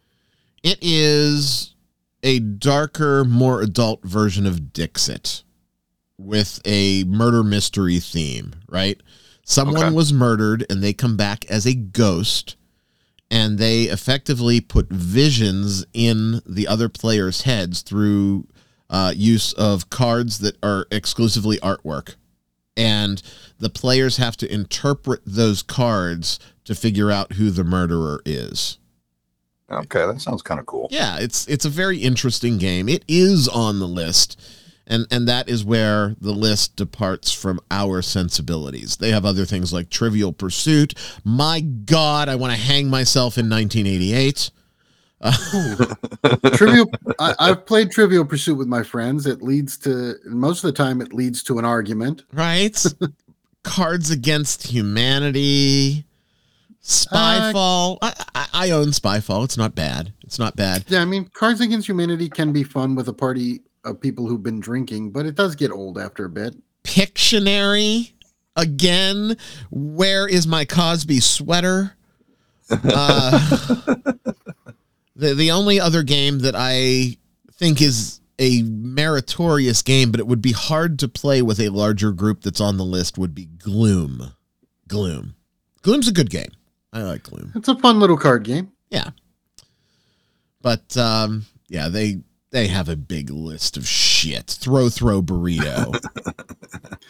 [0.62, 1.74] It is
[2.22, 5.42] a darker, more adult version of Dixit
[6.20, 9.02] with a murder mystery theme, right?
[9.44, 9.90] Someone Okay.
[9.96, 12.56] was murdered and they come back as a ghost
[13.32, 18.48] and they effectively put visions in the other players' heads through
[18.90, 22.16] uh, use of cards that are exclusively artwork.
[22.76, 23.22] And
[23.60, 28.78] the players have to interpret those cards to figure out who the murderer is.
[29.70, 30.88] Okay, that sounds kind of cool.
[30.90, 32.90] Yeah, it's it's a very interesting game.
[32.90, 34.42] It is on the list.
[34.90, 38.98] And and that is where the list departs from our sensibilities.
[38.98, 40.96] They have other things like Trivial Pursuit.
[41.24, 44.52] My god, I want to hang myself in 1988.
[46.56, 46.90] Trivial.
[47.20, 49.26] I, I've played Trivial Pursuit with my friends.
[49.26, 51.02] It leads to most of the time.
[51.02, 52.24] It leads to an argument.
[52.34, 52.84] Right?
[53.64, 56.06] Cards Against Humanity.
[56.82, 57.98] Spyfall.
[58.02, 59.44] Uh, I, I, I own Spyfall.
[59.44, 60.14] It's not bad.
[60.24, 60.86] It's not bad.
[60.88, 64.44] Yeah, I mean, Cards Against Humanity can be fun with a party of people who've
[64.44, 66.56] been drinking, but it does get old after a bit.
[66.84, 68.12] Pictionary
[68.56, 69.38] again.
[69.72, 71.96] Where is my Cosby sweater?
[72.70, 73.40] Uh,
[75.16, 77.18] the the only other game that I
[77.54, 82.12] think is a meritorious game, but it would be hard to play with a larger
[82.12, 84.34] group that's on the list would be Gloom.
[84.88, 85.36] Gloom.
[85.82, 86.52] Gloom's a good game.
[86.94, 87.52] I like Gloom.
[87.56, 88.72] It's a fun little card game.
[88.90, 89.10] Yeah.
[90.62, 94.48] But um, yeah, they they have a big list of shit.
[94.48, 96.00] Throw throw burrito.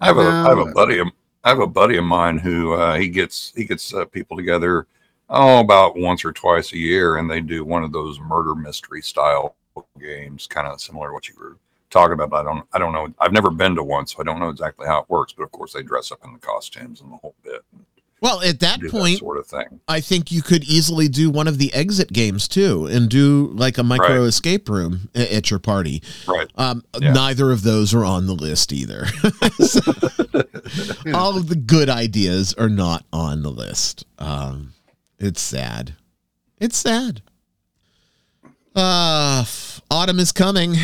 [0.00, 1.08] I have a I have a buddy of
[1.44, 4.86] I have a buddy of mine who uh, he gets he gets uh, people together
[5.30, 9.02] oh about once or twice a year and they do one of those murder mystery
[9.02, 9.54] style
[10.00, 11.56] games kind of similar to what you were
[11.90, 14.24] talking about but I don't I don't know I've never been to one so I
[14.24, 17.00] don't know exactly how it works but of course they dress up in the costumes
[17.00, 17.84] and the whole bit and
[18.20, 21.46] well, at that point, that sort of thing I think you could easily do one
[21.48, 24.28] of the exit games too, and do like a micro Right.
[24.28, 26.02] escape room at your party.
[26.26, 27.12] right Um, Yeah.
[27.12, 29.06] Neither of those are on the list either.
[29.60, 29.80] So,
[31.14, 34.04] All of the good ideas are not on the list.
[34.18, 34.74] Um,
[35.18, 35.94] it's sad.
[36.60, 37.22] It's sad.
[38.74, 39.44] Uh,
[39.90, 40.76] autumn is coming.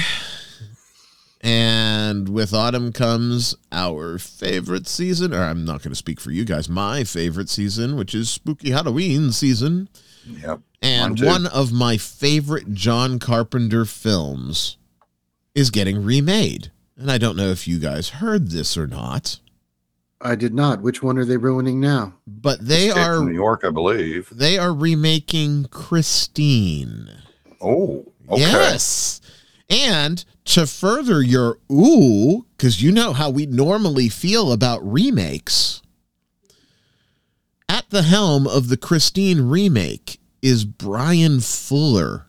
[1.45, 6.47] And with autumn comes our favorite season, or I'm not going to speak for you
[6.47, 9.91] guys, my favorite season, which is spooky Halloween season.
[10.27, 14.79] yep And one of my favorite John Carpenter films
[15.55, 16.71] is getting remade.
[16.97, 19.39] And I don't know if you guys heard this or not,
[20.23, 20.81] I did not.
[20.81, 22.15] Which one are they ruining now?
[22.27, 27.11] but they Escape are New York I believe they are remaking Christine.
[27.61, 29.21] oh okay Yes.
[29.69, 35.83] And to further your ooh, because you know how we normally feel about remakes,
[37.69, 42.27] at the helm of the Christine remake is Bryan Fuller.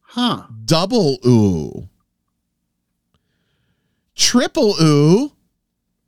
[0.00, 0.44] Huh.
[0.64, 1.88] Double ooh.
[4.14, 5.32] Triple ooh.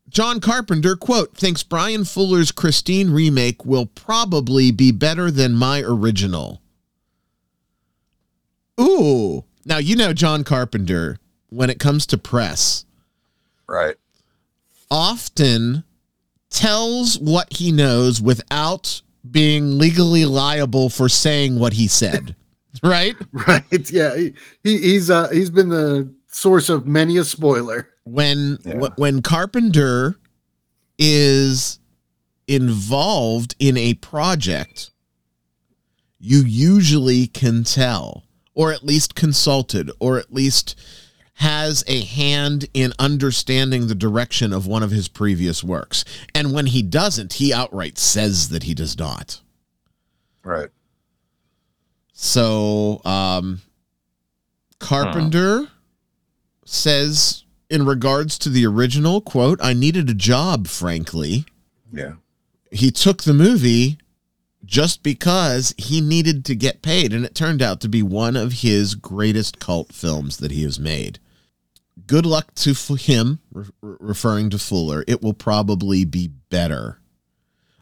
[0.09, 6.63] John Carpenter, quote, thinks Bryan Fuller's Christine remake will probably be better than my original.
[8.81, 9.45] Ooh.
[9.65, 11.19] Now, you know John Carpenter,
[11.51, 12.85] when it comes to press,
[13.67, 13.97] right
[14.91, 15.85] often
[16.49, 22.35] tells what he knows without being legally liable for saying what he said.
[22.83, 23.15] right?
[23.33, 23.91] Right.
[23.91, 24.17] Yeah.
[24.17, 24.33] He,
[24.65, 27.89] he he's uh he's been the source of many a spoiler.
[28.05, 28.79] When Yeah.
[28.79, 30.17] wh- when Carpenter
[30.99, 31.79] is
[32.47, 34.91] involved in a project,
[36.19, 38.25] you usually can tell,
[38.59, 40.75] or at least consulted, or at least
[41.35, 46.05] has a hand in understanding the direction of one of his previous works.
[46.35, 49.41] And when he doesn't, he outright says that he does not.
[50.43, 50.71] Right.
[52.13, 53.63] So, um,
[54.81, 55.69] Carpenter
[56.65, 61.45] says, in regards to the original, quote, I needed a job, frankly.
[61.93, 62.15] Yeah.
[62.73, 63.99] He took the movie
[64.69, 68.53] just because he needed to get paid, and it turned out to be one of
[68.53, 71.19] his greatest cult films that he has made.
[72.07, 75.05] Good luck to him, re- referring to Fuller.
[75.09, 76.99] It will probably be better.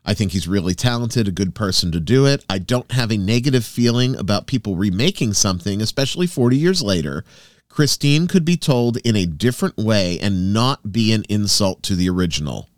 [0.04, 2.44] I think he's really talented, a good person to do it.
[2.48, 7.24] I don't have a negative feeling about people remaking something, especially 40 years later.
[7.68, 12.08] Christine could be told in a different way and not be an insult to the
[12.08, 12.68] original.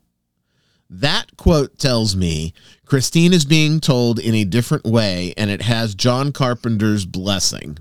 [0.91, 2.55] That quote tells me
[2.87, 7.79] Christine is being told in a different way and it has John Carpenter's blessing.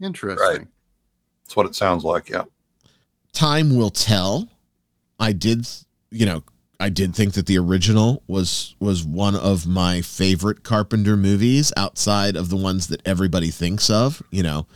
[0.00, 0.46] Interesting.
[0.46, 0.66] Right.
[1.44, 2.30] That's what it sounds like.
[2.30, 2.44] Yeah.
[3.32, 4.48] time will tell.
[5.20, 5.66] I did,
[6.10, 6.42] you know,
[6.80, 12.36] I did think that the original was was one of my favorite Carpenter movies outside
[12.36, 14.22] of the ones that everybody thinks of.
[14.30, 14.66] You know,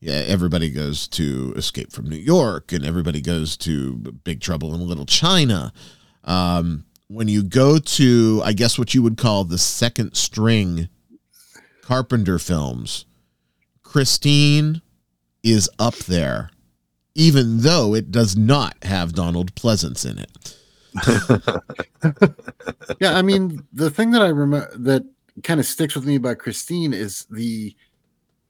[0.00, 4.86] yeah, everybody goes to Escape from New York, and everybody goes to Big Trouble in
[4.88, 5.72] Little China.
[6.24, 10.88] Um, when you go to, I guess, what you would call the second string
[11.82, 13.04] Carpenter films,
[13.82, 14.82] Christine
[15.42, 16.50] is up there
[17.14, 20.56] even though it does not have Donald Pleasence in it.
[23.00, 25.04] Yeah, I mean, the thing that I remember that
[25.44, 27.74] kind of sticks with me about Christine is the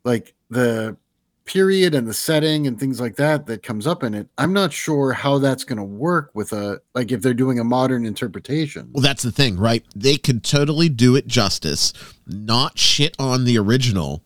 [0.05, 0.96] like the
[1.44, 4.28] period and the setting and things like that that comes up in it.
[4.38, 7.64] I'm not sure how that's going to work with a like if they're doing a
[7.64, 8.90] modern interpretation.
[8.92, 9.85] Well, that's the thing, right?
[9.94, 11.92] They could totally do it justice,
[12.26, 14.22] not shit on the original.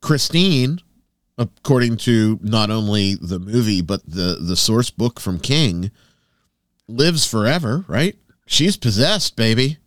[0.00, 0.80] Christine,
[1.36, 5.90] according to not only the movie but the the source book from King,
[6.88, 8.16] lives forever, right?
[8.46, 9.78] She's possessed, baby.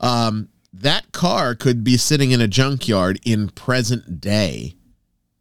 [0.00, 4.74] Um, that car could be sitting in a junkyard in present day,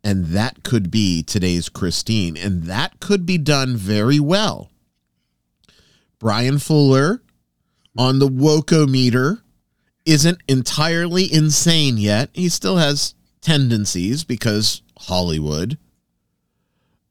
[0.05, 4.69] and that could be today's Christine, and that could be done very well.
[6.19, 7.21] Bryan Fuller
[7.97, 9.43] on the Woko meter
[10.05, 12.29] isn't entirely insane yet.
[12.33, 15.77] He still has tendencies because Hollywood.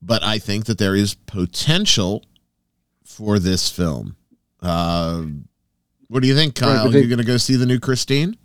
[0.01, 2.25] But I think that there is potential
[3.05, 4.17] for this film.
[4.61, 5.23] Uh,
[6.09, 6.85] what do you think, Right, Kyle?
[6.85, 8.37] but they- you going to go see the new Christine?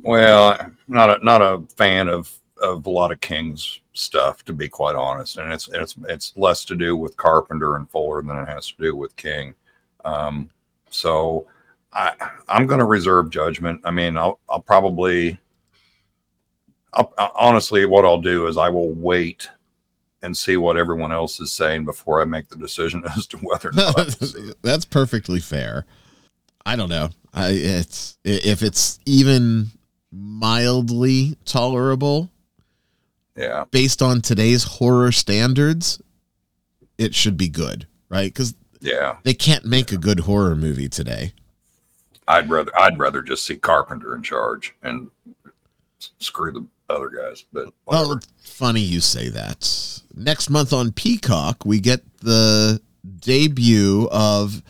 [0.00, 4.68] Well, not a not a fan of of a lot of King's stuff, to be
[4.68, 8.48] quite honest, and it's it's it's less to do with Carpenter and Fuller than it
[8.48, 9.54] has to do with King.
[10.04, 10.50] Um,
[10.90, 11.46] so
[11.92, 12.12] I
[12.48, 13.80] I'm going to reserve judgment.
[13.84, 15.38] I mean, I'll I'll probably
[16.94, 19.48] I'll, I- honestly, what I'll do is I will wait
[20.22, 23.68] and see what everyone else is saying before I make the decision as to whether
[23.68, 23.98] or not.
[23.98, 24.56] I will see it.
[24.62, 25.86] That's perfectly fair.
[26.66, 27.10] I don't know.
[27.32, 29.68] I it's if it's even
[30.10, 32.30] mildly tolerable
[33.38, 36.02] Yeah, based on today's horror standards,
[36.98, 38.34] it should be good, right?
[38.34, 39.18] Because yeah.
[39.22, 41.32] they can't make a good horror movie today.
[42.26, 45.08] I'd rather I'd rather just see Carpenter in charge and
[46.18, 47.44] screw the other guys.
[47.52, 48.18] But Well, whatever.
[48.18, 50.02] it's funny you say that.
[50.16, 52.80] Next month on Peacock, we get the
[53.20, 54.62] debut of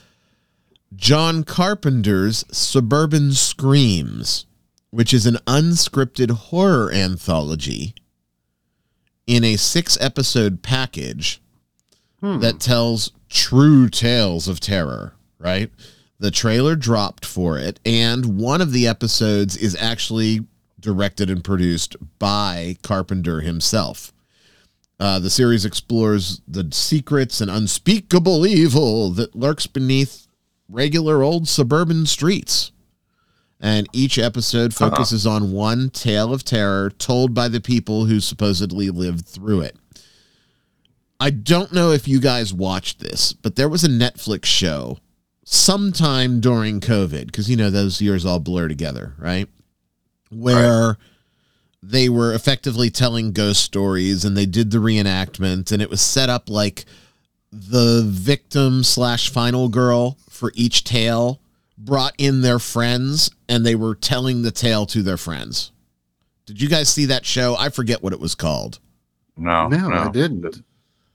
[0.95, 4.45] John Carpenter's Suburban Screams,
[4.91, 7.95] which is an unscripted horror anthology
[9.29, 11.41] in a six episode package
[12.21, 12.41] Hmm.
[12.41, 15.71] that tells true tales of terror, right?
[16.19, 20.41] The trailer dropped for it, and one of the episodes is actually
[20.81, 24.13] directed and produced by Carpenter himself.
[24.99, 30.27] Uh, the series explores the secrets and unspeakable evil that lurks beneath
[30.69, 32.73] regular old suburban streets.
[33.61, 34.91] And each episode Uh-huh.
[34.91, 39.77] focuses on one tale of terror told by the people who supposedly lived through it.
[41.21, 44.99] I don't know if you guys watched this, but there was a Netflix show
[45.45, 49.49] sometime during COVID, because you know those years all blur together, right?
[50.31, 50.97] Where
[51.83, 56.29] they were effectively telling ghost stories and they did the reenactment, and it was set
[56.29, 56.85] up like
[57.51, 61.41] the victim slash final girl for each tale
[61.79, 65.71] brought in their friends and they were telling the tale to their friends
[66.45, 67.57] Did you guys see that show?
[67.57, 68.81] I forget what it was called.
[69.37, 70.63] No, no, no, I didn't.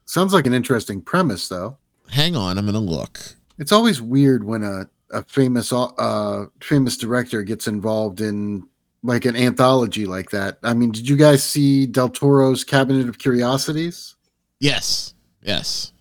[0.05, 1.77] Sounds like an interesting premise, though.
[2.09, 3.19] Hang on, I'm going to look.
[3.57, 8.67] It's always weird when a, a famous uh famous director gets involved in
[9.03, 10.57] like an anthology like that.
[10.63, 14.15] I mean, did you guys see Del Toro's Cabinet of Curiosities?
[14.59, 15.13] Yes.
[15.41, 15.91] Yes.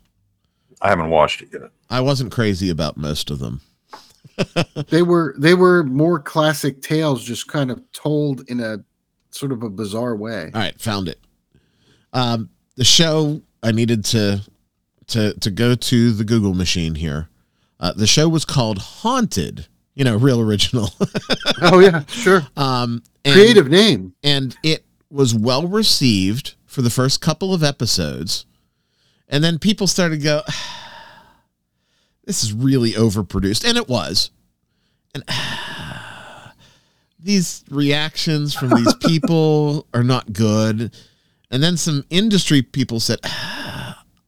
[0.80, 1.70] I haven't watched it yet.
[1.90, 3.60] I wasn't crazy about most of them.
[4.88, 8.78] They were they were more classic tales, just kind of told in a
[9.30, 10.50] sort of a bizarre way.
[10.54, 11.18] All right, found it.
[12.12, 14.42] Um, the show I needed to
[15.08, 17.28] to to go to the Google machine here.
[17.80, 19.66] Uh, the show was called Haunted.
[19.94, 20.88] You know, real original.
[21.62, 22.46] oh yeah, sure.
[22.56, 24.14] um, and, Creative name.
[24.24, 28.46] and it was well received for the first couple of episodes,
[29.28, 30.42] and then people started to go,
[32.24, 34.30] "This is really overproduced," and it was.
[35.14, 35.24] And
[37.18, 40.94] these reactions from these people are not good.
[41.50, 43.20] And then some industry people said,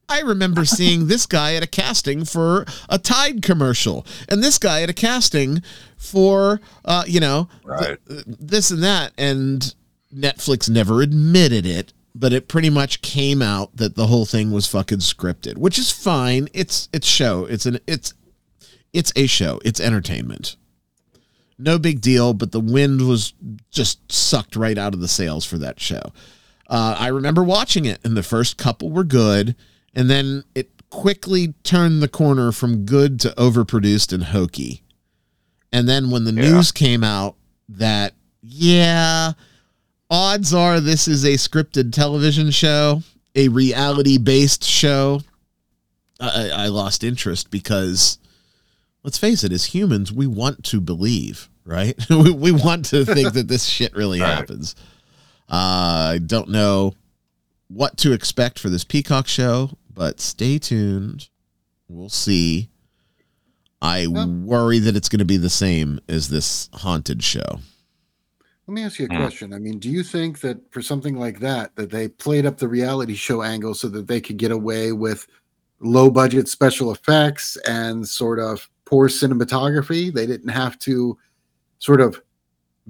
[0.08, 4.82] I remember seeing this guy at a casting for a Tide commercial, and this guy
[4.82, 5.62] at a casting
[5.96, 9.12] for, uh, you know, th- this and that.
[9.16, 9.74] And
[10.14, 14.66] Netflix never admitted it, but it pretty much came out that the whole thing was
[14.66, 16.48] fucking scripted, which is fine.
[16.52, 17.44] It's it's show.
[17.46, 18.14] It's an it's
[18.92, 19.60] it's a show.
[19.64, 20.56] It's entertainment.
[21.58, 23.32] No big deal, but the wind was
[23.70, 26.02] just sucked right out of the sails for that show.
[26.68, 29.54] Uh, I remember watching it, and the first couple were good,
[29.94, 34.82] and then it quickly turned the corner from good to overproduced and hokey.
[35.72, 36.50] And then when the Yeah.
[36.52, 37.36] news came out
[37.68, 39.32] that, yeah,
[40.14, 43.02] odds are this is a scripted television show,
[43.34, 45.20] a reality based show,
[46.20, 48.18] I, I lost interest because
[49.02, 51.96] let's face it, as humans, we want to believe, right?
[52.10, 54.28] we, we want to think that this shit really Right.
[54.36, 54.76] happens.
[55.50, 56.94] Uh, I don't know
[57.66, 61.28] what to expect for this Peacock show, but stay tuned.
[61.88, 62.68] We'll see.
[63.82, 67.58] I Well- worry that it's going to be the same as this haunted show.
[68.66, 69.16] Let me ask you a Hmm.
[69.16, 69.52] question.
[69.52, 72.68] I mean, do you think that for something like that, that they played up the
[72.68, 75.26] reality show angle so that they could get away with
[75.80, 80.12] low budget special effects and sort of poor cinematography?
[80.12, 81.18] They didn't have to
[81.78, 82.22] sort of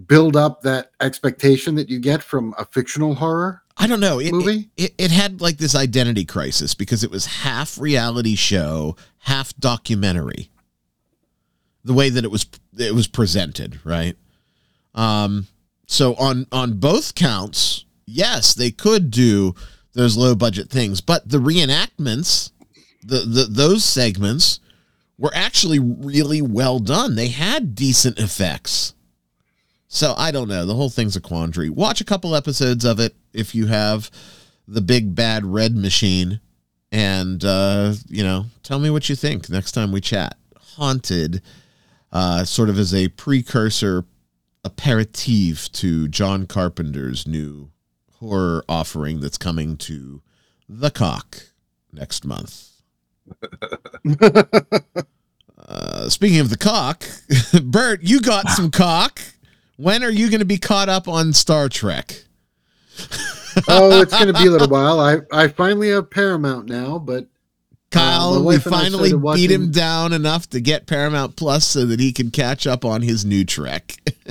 [0.06, 4.20] build up that expectation that you get from a fictional horror I don't know.
[4.20, 4.70] It, movie.
[4.76, 9.52] it, it, it had like this identity crisis because it was half reality show, half
[9.56, 10.48] documentary.
[11.84, 12.46] The way that it was
[12.78, 14.16] it was presented, right?
[14.94, 15.48] Um,
[15.86, 19.54] so on on both counts, yes, they could do
[19.94, 22.50] those low budget things, but the reenactments,
[23.02, 24.60] the, the those segments
[25.18, 27.14] were actually really well done.
[27.14, 28.94] They had decent effects.
[29.86, 30.66] So I don't know.
[30.66, 31.70] The whole thing's a quandary.
[31.70, 34.10] Watch a couple episodes of it if you have
[34.66, 36.40] the big bad red machine,
[36.90, 40.36] and uh, you know, tell me what you think next time we chat.
[40.76, 41.42] Haunted,
[42.10, 44.04] uh, sort of as a precursor
[44.64, 47.70] aperitif to John Carpenter's new
[48.18, 50.22] horror offering that's coming to
[50.68, 51.42] the cock
[51.92, 52.70] next month.
[55.66, 57.04] Uh, speaking of the cock,
[57.62, 59.20] Bert, you got some cock.
[59.76, 62.24] When are you going to be caught up on Star Trek?
[63.68, 65.00] oh, it's going to be a little while.
[65.00, 67.26] I I finally have Paramount now, but
[67.94, 71.36] Kyle, my we wife and I finally started beat him down enough to get Paramount
[71.36, 73.96] Plus so that he can catch up on his new Trek.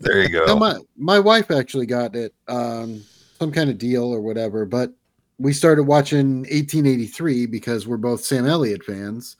[0.00, 0.44] There you go.
[0.46, 3.02] No, my my wife actually got it, um,
[3.40, 4.64] some kind of deal or whatever.
[4.64, 4.92] But
[5.38, 9.36] we started watching 1883 because we're both Sam Elliott fans.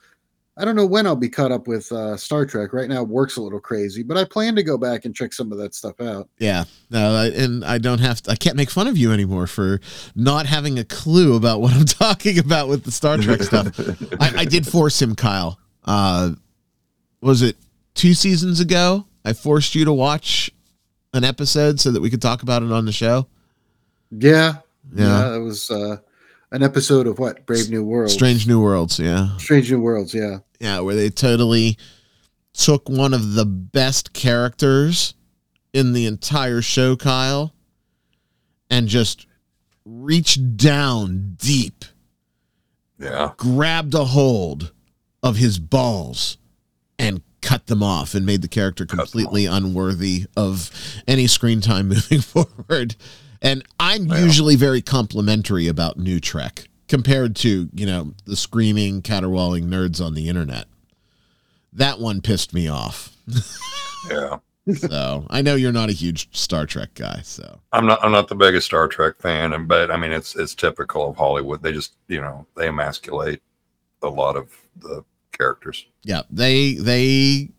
[0.59, 2.73] I don't know when I'll be caught up with uh, Star Trek.
[2.73, 5.33] Right now, it work's a little crazy, but I plan to go back and check
[5.33, 6.29] some of that stuff out.
[6.39, 9.45] yeah, no, I- and I don't have to, I can't make fun of you anymore
[9.47, 9.79] for
[10.15, 13.79] not having a clue about what I'm talking about with the Star Trek stuff.
[14.19, 15.59] I, I did force him, Kyle.
[15.85, 16.31] Uh,
[17.21, 17.55] was it
[17.93, 19.05] two seasons ago?
[19.23, 20.49] I forced you to watch
[21.13, 23.27] an episode so that we could talk about it on the show.
[24.11, 24.55] Yeah,
[24.95, 25.05] Yeah.
[25.31, 25.97] yeah, it was uh,
[26.51, 29.35] an episode of what Brave New World, Strange New Worlds, yeah.
[29.37, 30.13] Strange New Worlds.
[30.13, 31.77] Yeah, Yeah, where they totally
[32.53, 35.13] took one of the best characters
[35.73, 37.53] in the entire show, Kyle,
[38.69, 39.27] and just
[39.85, 41.85] reached down deep,
[42.99, 43.33] yeah.
[43.37, 44.71] grabbed a hold
[45.21, 46.37] of his balls,
[46.97, 50.71] and cut them off and made the character completely unworthy of
[51.07, 52.95] any screen time moving forward.
[53.41, 54.23] And I'm Well.
[54.25, 60.13] usually very complimentary about New Trek compared to, you know, the screaming, caterwauling nerds on
[60.13, 60.65] the internet.
[61.73, 63.15] That one pissed me off.
[64.09, 64.37] Yeah.
[64.75, 67.21] so I know you're not a huge Star Trek guy.
[67.23, 70.55] So I'm not I'm not the biggest Star Trek fan, but I mean it's it's
[70.55, 71.61] typical of Hollywood.
[71.61, 73.41] They just you know they emasculate
[74.01, 75.85] a lot of the characters.
[76.03, 77.49] yeah, they they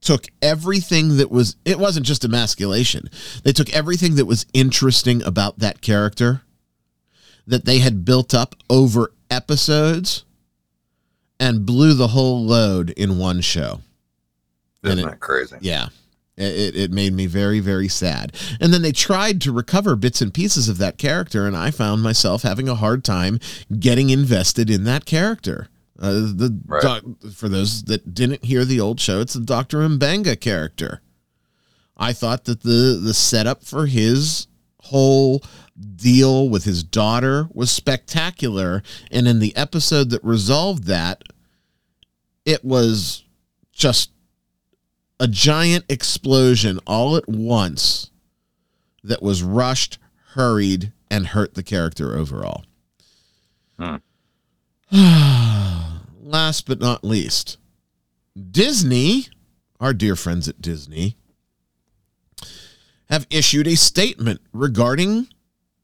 [0.00, 3.10] took everything that was it wasn't just emasculation.
[3.44, 6.42] They took everything that was interesting about that character
[7.50, 10.24] that they had built up over episodes
[11.38, 13.80] and blew the whole load in one show.
[14.82, 15.56] Isn't it- that crazy?
[15.60, 15.88] Yeah.
[16.36, 18.34] It, it made me very, very sad.
[18.60, 22.02] And then they tried to recover bits and pieces of that character, and I found
[22.02, 23.40] myself having a hard time
[23.78, 25.68] getting invested in that character.
[25.98, 26.82] Uh, the Right.
[26.82, 27.02] doc,
[27.34, 29.86] for those that didn't hear the old show, it's the Dr.
[29.86, 31.02] Mbenga character.
[31.98, 34.46] I thought that the the setup for his
[34.90, 35.42] whole
[35.96, 41.22] deal with his daughter was spectacular, and in the episode that resolved that,
[42.44, 43.24] it was
[43.72, 44.10] just
[45.18, 48.10] a giant explosion all at once
[49.02, 49.98] that was rushed,
[50.34, 52.64] hurried, and hurt the character overall.
[53.78, 53.96] Hmm.
[56.22, 57.58] Last but not least,
[58.50, 59.28] Disney,
[59.78, 61.16] our dear friends at Disney,
[63.10, 65.28] have issued a statement regarding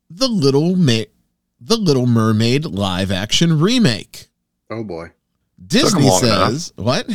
[0.09, 1.03] the Little Ma-
[1.61, 4.29] the Little Mermaid live action remake.
[4.71, 5.11] Oh boy.
[5.67, 6.51] Disney long enough.
[6.53, 7.07] says, "What?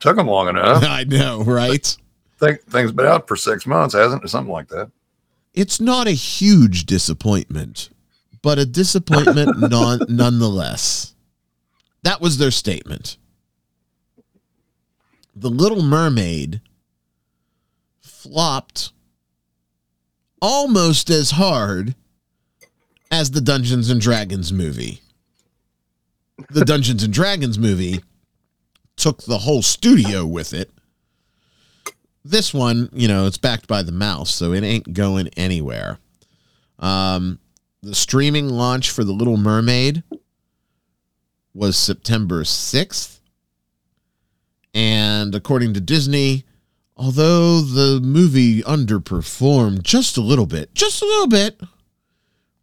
[0.00, 0.82] Took them long enough.
[0.86, 1.96] I know, right?
[2.38, 4.28] Think things been out for six months, hasn't it?
[4.28, 4.90] Something like that.
[5.54, 7.88] it's not a huge disappointment,
[8.42, 11.14] but a disappointment non- nonetheless.
[12.02, 13.16] That was their statement.
[15.36, 16.60] The Little Mermaid
[18.22, 18.92] flopped
[20.40, 21.94] almost as hard
[23.10, 25.00] as the Dungeons and Dragons movie.
[26.50, 28.02] The Dungeons and Dragons movie
[28.96, 30.70] took the whole studio with it.
[32.24, 35.98] This one, you know, it's backed by the mouse, so it ain't going anywhere.
[36.78, 37.40] Um,
[37.82, 40.04] the streaming launch for The Little Mermaid
[41.52, 43.18] was September 6th.
[44.74, 46.44] And according to Disney,
[46.96, 51.60] although the movie underperformed just a little bit, just a little bit,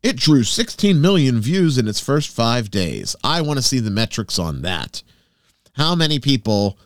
[0.02, 3.16] it drew 16 million views in its first five days.
[3.24, 5.04] I want to see the metrics on that.
[5.74, 6.78] How many people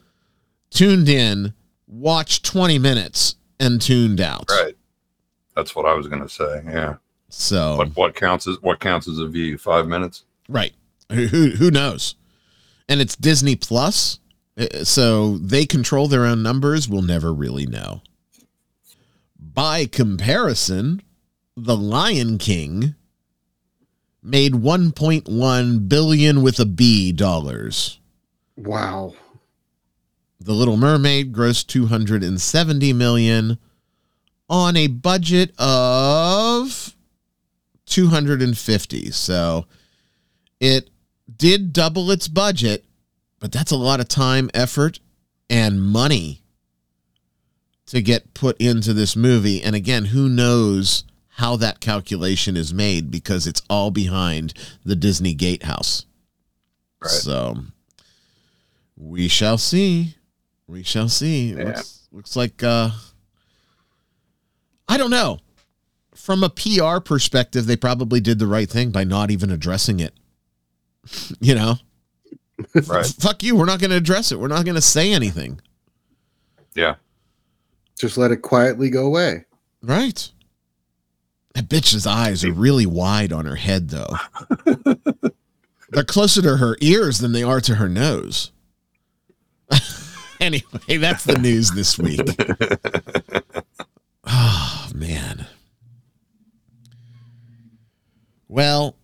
[0.69, 1.53] tuned in,
[1.87, 4.45] watched 20 minutes, and tuned out?
[4.49, 4.75] Right.
[5.55, 6.63] That's what I was gonna say.
[6.65, 6.95] Yeah.
[7.29, 9.57] So, What what counts as what counts as a view?
[9.57, 10.23] Five minutes?
[10.49, 10.73] right.
[11.11, 12.15] Who, who, knows?
[12.89, 14.19] And it's Disney Plus,
[14.57, 16.87] Uh, so they control their own numbers.
[16.87, 18.01] We'll never really know.
[19.39, 21.01] By comparison,
[21.55, 22.95] The Lion King
[24.21, 27.99] made 1.1 billion with a B dollars.
[28.55, 29.13] Wow.
[30.39, 33.57] The Little Mermaid grossed 270 million
[34.49, 36.95] on a budget of
[37.85, 39.11] 250.
[39.11, 39.65] So
[40.59, 40.89] it
[41.37, 42.85] did double its budget,
[43.43, 45.01] but that's a lot of time, effort,
[45.49, 46.41] and money
[47.87, 49.61] to get put into this movie.
[49.61, 54.53] And again, who knows how that calculation is made because it's all behind
[54.85, 56.05] the Disney Gatehouse.
[57.01, 57.11] Right.
[57.11, 57.57] So
[58.95, 60.15] we shall see.
[60.65, 61.49] We shall see.
[61.49, 61.65] Yeah.
[61.65, 62.91] Looks, looks like uh
[64.87, 65.39] I don't know.
[66.15, 70.13] From a PR perspective, they probably did the right thing by not even addressing it.
[71.41, 71.75] you know?
[72.87, 73.05] Right.
[73.19, 73.55] Fuck you.
[73.55, 74.39] We're not going to address it.
[74.39, 75.59] We're not going to say anything.
[76.75, 76.95] Yeah.
[77.97, 79.45] Just let it quietly go away.
[79.81, 80.31] Right.
[81.53, 84.15] That bitch's eyes are really wide on her head, though.
[85.89, 88.51] They're closer to her ears than they are to her nose.
[90.39, 92.21] anyway, that's the news this week.
[94.25, 95.45] Oh, man.
[98.47, 98.95] Well,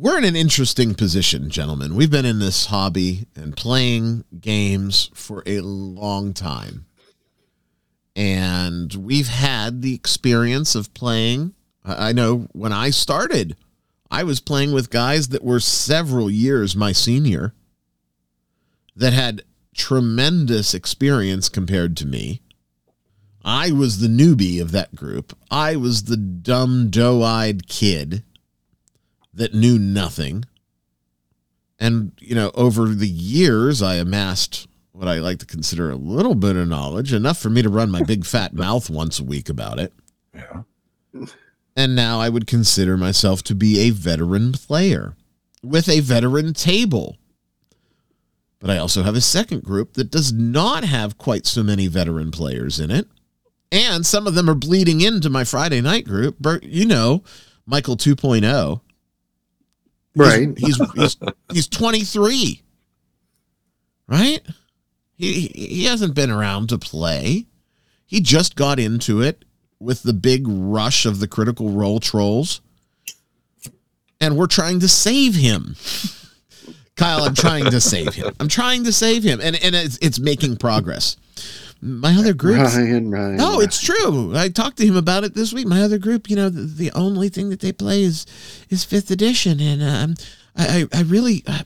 [0.00, 1.94] we're in an interesting position, gentlemen.
[1.94, 6.86] We've been in this hobby and playing games for a long time.
[8.16, 11.52] And we've had the experience of playing.
[11.84, 13.56] I know when I started,
[14.10, 17.52] I was playing with guys that were several years my senior
[18.96, 19.42] that had
[19.74, 22.40] tremendous experience compared to me.
[23.44, 25.36] I was the newbie of that group.
[25.50, 28.24] I was the dumb, doe eyed kid
[29.32, 30.44] that knew nothing.
[31.78, 36.34] And, you know, over the years, I amassed what I like to consider a little
[36.34, 39.48] bit of knowledge, enough for me to run my big fat mouth once a week
[39.48, 39.92] about it.
[40.34, 40.62] Yeah.
[41.76, 45.16] And now I would consider myself to be a veteran player
[45.62, 47.16] with a veteran table.
[48.58, 52.30] But I also have a second group that does not have quite so many veteran
[52.30, 53.08] players in it.
[53.72, 56.38] And some of them are bleeding into my Friday night group.
[56.38, 57.22] Bert, you know,
[57.64, 58.80] Michael 2.0.
[60.20, 60.58] Right.
[60.58, 61.16] He's he's he's,
[61.52, 62.62] he's 23.
[64.08, 64.40] Right?
[65.16, 67.46] He he hasn't been around to play.
[68.06, 69.44] He just got into it
[69.78, 72.60] with the big rush of the critical role trolls.
[74.20, 75.76] And we're trying to save him.
[76.96, 78.34] Kyle, I'm trying to save him.
[78.38, 79.40] I'm trying to save him.
[79.42, 81.16] And and it's it's making progress.
[81.82, 82.58] My other group.
[82.58, 83.36] Ryan, Ryan.
[83.36, 84.36] no, it's true.
[84.36, 85.66] I talked to him about it this week.
[85.66, 88.26] My other group, you know, the, the only thing that they play is
[88.68, 90.14] is fifth edition, and um,
[90.56, 91.64] I, I I really, I,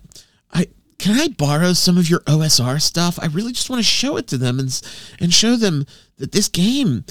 [0.53, 0.67] I
[0.99, 3.19] can I borrow some of your OSR stuff?
[3.21, 4.81] I really just want to show it to them and
[5.21, 5.85] and show them
[6.19, 7.05] that this game,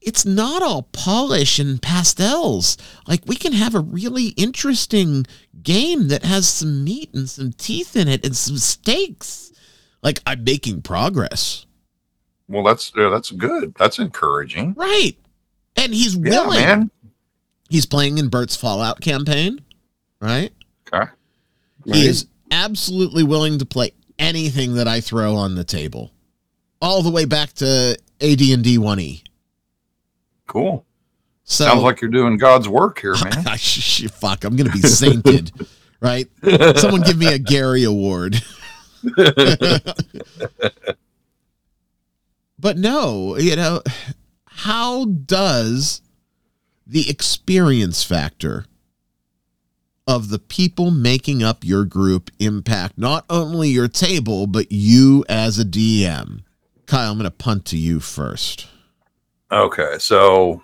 [0.00, 2.78] it's not all polish and pastels.
[3.06, 5.26] Like we can have a really interesting
[5.62, 9.52] game that has some meat and some teeth in it and some stakes.
[10.02, 11.65] Like I'm making progress.
[12.48, 13.74] Well, that's yeah, that's good.
[13.78, 14.74] That's encouraging.
[14.74, 15.16] Right.
[15.76, 16.60] And he's Yeah, willing.
[16.60, 16.90] man.
[17.68, 19.60] He's playing in Bert's Fallout campaign,
[20.20, 20.52] right?
[20.92, 21.10] Okay.
[21.84, 26.12] He is absolutely willing to play anything that I throw on the table.
[26.80, 29.22] All the way back to AD&D 1E.
[30.46, 30.84] Cool.
[31.44, 33.32] So Sounds like you're doing God's work here, man.
[34.12, 35.50] Fuck, I'm going to be sainted,
[36.00, 36.28] right?
[36.76, 38.40] Someone give me a Gary award.
[42.58, 43.82] but no, you know,
[44.46, 46.00] how does
[46.86, 48.66] the experience factor
[50.06, 55.58] of the people making up your group impact not only your table, but you as
[55.58, 56.42] a DM?
[56.86, 58.68] Kyle, I'm going to punt to you first.
[59.50, 60.62] Okay, so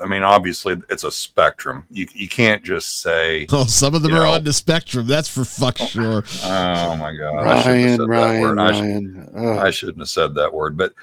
[0.00, 1.84] I mean, obviously, it's a spectrum.
[1.90, 4.32] You you can't just say, Oh, some of them are know.
[4.32, 5.06] on the spectrum.
[5.06, 6.22] That's for fuck sure.
[6.44, 9.58] "Oh my god, I shouldn't have Ryan, said that Ryan, word." I, sh- Ryan.
[9.58, 10.76] I shouldn't have said that word.
[10.76, 10.94] But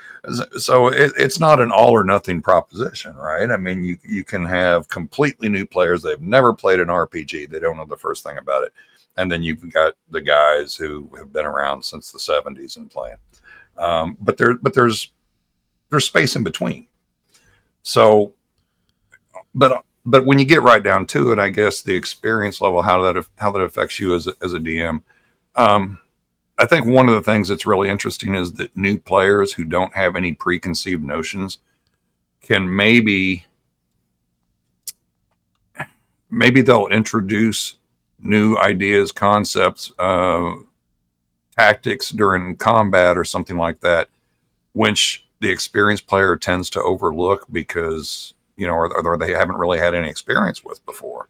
[0.57, 3.49] so it, it's not an all or nothing proposition, right?
[3.51, 6.01] I mean, you you can have completely new players.
[6.01, 7.49] They've never played an RPG.
[7.49, 8.73] They don't know the first thing about it,
[9.17, 13.17] and then you've got the guys who have been around since the '70s and playing.
[13.77, 15.11] Um, but there, but there's
[15.89, 16.87] there's space in between.
[17.83, 18.33] So,
[19.55, 23.01] but but when you get right down to it, I guess the experience level, how
[23.01, 25.01] that how that affects you as a, as a DM.
[25.55, 25.99] Um,
[26.57, 29.93] I think one of the things that's really interesting is that new players who don't
[29.95, 31.57] have any preconceived notions
[32.41, 33.45] can maybe
[36.29, 37.75] maybe they'll introduce
[38.19, 40.53] new ideas, concepts, uh,
[41.57, 44.09] tactics during combat or something like that,
[44.73, 49.79] which the experienced player tends to overlook because you know, or, or they haven't really
[49.79, 51.29] had any experience with before.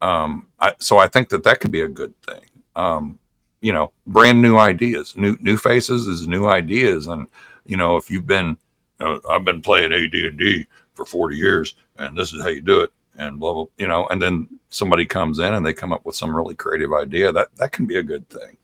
[0.00, 2.44] Um, I, so I think that that could be a good thing.
[2.76, 3.18] Um,
[3.60, 7.26] you know, brand new ideas, new new faces is new ideas, and
[7.64, 8.58] you know, if you've been,
[9.00, 12.60] uh, I've been playing AD and D for forty years, and this is how you
[12.60, 15.92] do it, and blah blah, you know, and then somebody comes in and they come
[15.92, 18.56] up with some really creative idea that that can be a good thing.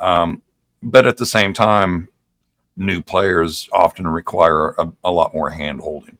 [0.00, 0.42] Um,
[0.82, 2.08] but at the same time,
[2.76, 6.16] new players often require a, a lot more hand holding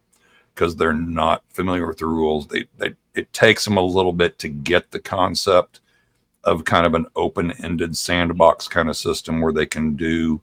[0.60, 2.46] because they're not familiar with the rules.
[2.46, 5.80] They, they it takes them a little bit to get the concept
[6.44, 10.38] of kind of an open-ended sandbox kind of system where they can do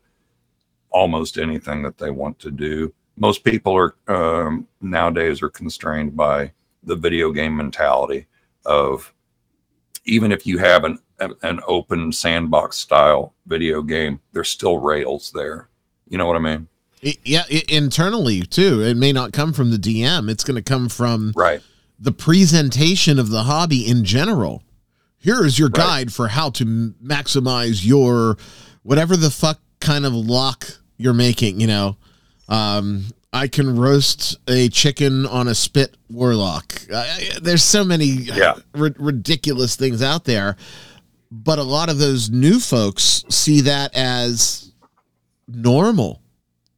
[0.90, 2.92] almost anything that they want to do.
[3.16, 6.52] Most people are um, nowadays are constrained by
[6.82, 8.26] the video game mentality
[8.66, 9.14] of
[10.06, 10.98] even if you have an
[11.44, 15.70] an open sandbox style video game, there's still rails there.
[16.10, 16.68] You know what I mean?
[17.08, 18.82] I- yeah, i internally too.
[18.84, 20.30] It may not come from the DM.
[20.30, 21.62] It's going to come from Right.
[22.00, 24.64] the presentation of the hobby in general.
[25.18, 25.76] Here is your Right.
[25.76, 26.66] guide for how to
[27.04, 28.38] maximize your
[28.84, 31.60] whatever the fuck kind of lock you're making.
[31.60, 31.98] You know,
[32.50, 36.82] um, I can roast a chicken on a spit warlock.
[36.92, 37.06] Uh,
[37.42, 38.56] there's so many Yeah.
[38.74, 40.56] ri- ridiculous things out there,
[41.32, 44.72] but a lot of those new folks see that as
[45.48, 46.22] normal,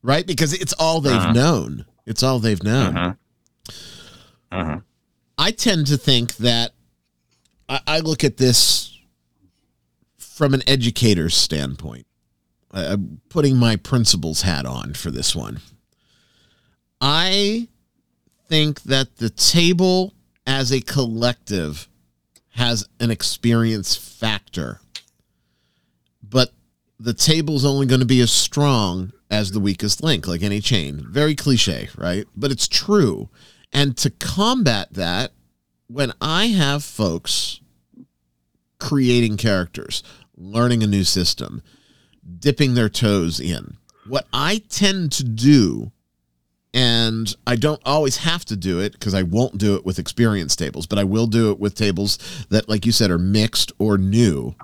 [0.01, 0.25] right?
[0.25, 1.31] Because it's all they've Uh-huh.
[1.33, 1.85] known.
[2.05, 2.93] It's all they've known.
[2.93, 3.17] Mhm.
[4.51, 4.83] Mhm.
[5.37, 6.73] I tend to think that
[7.67, 8.97] I, I look at this
[10.17, 12.05] from an educator's standpoint.
[12.71, 15.59] I, I'm putting my principal's hat on for this one.
[17.01, 17.67] I
[18.47, 20.13] think that the table
[20.47, 21.87] as a collective
[22.51, 24.81] has an experience factor,
[26.23, 26.53] but
[26.99, 31.05] the table's only going to be as strong as the weakest link, like any chain.
[31.09, 32.25] Very cliche, right?
[32.35, 33.29] But it's true.
[33.71, 35.31] And to combat that,
[35.87, 37.61] when I have folks
[38.79, 40.03] creating characters,
[40.35, 41.61] learning a new system,
[42.39, 43.77] dipping their toes in,
[44.07, 45.91] what I tend to do
[46.73, 50.55] and I don't always have to do it because I won't do it with experience
[50.55, 52.19] tables, but I will do it with tables
[52.49, 54.55] that, like you said, are mixed or new.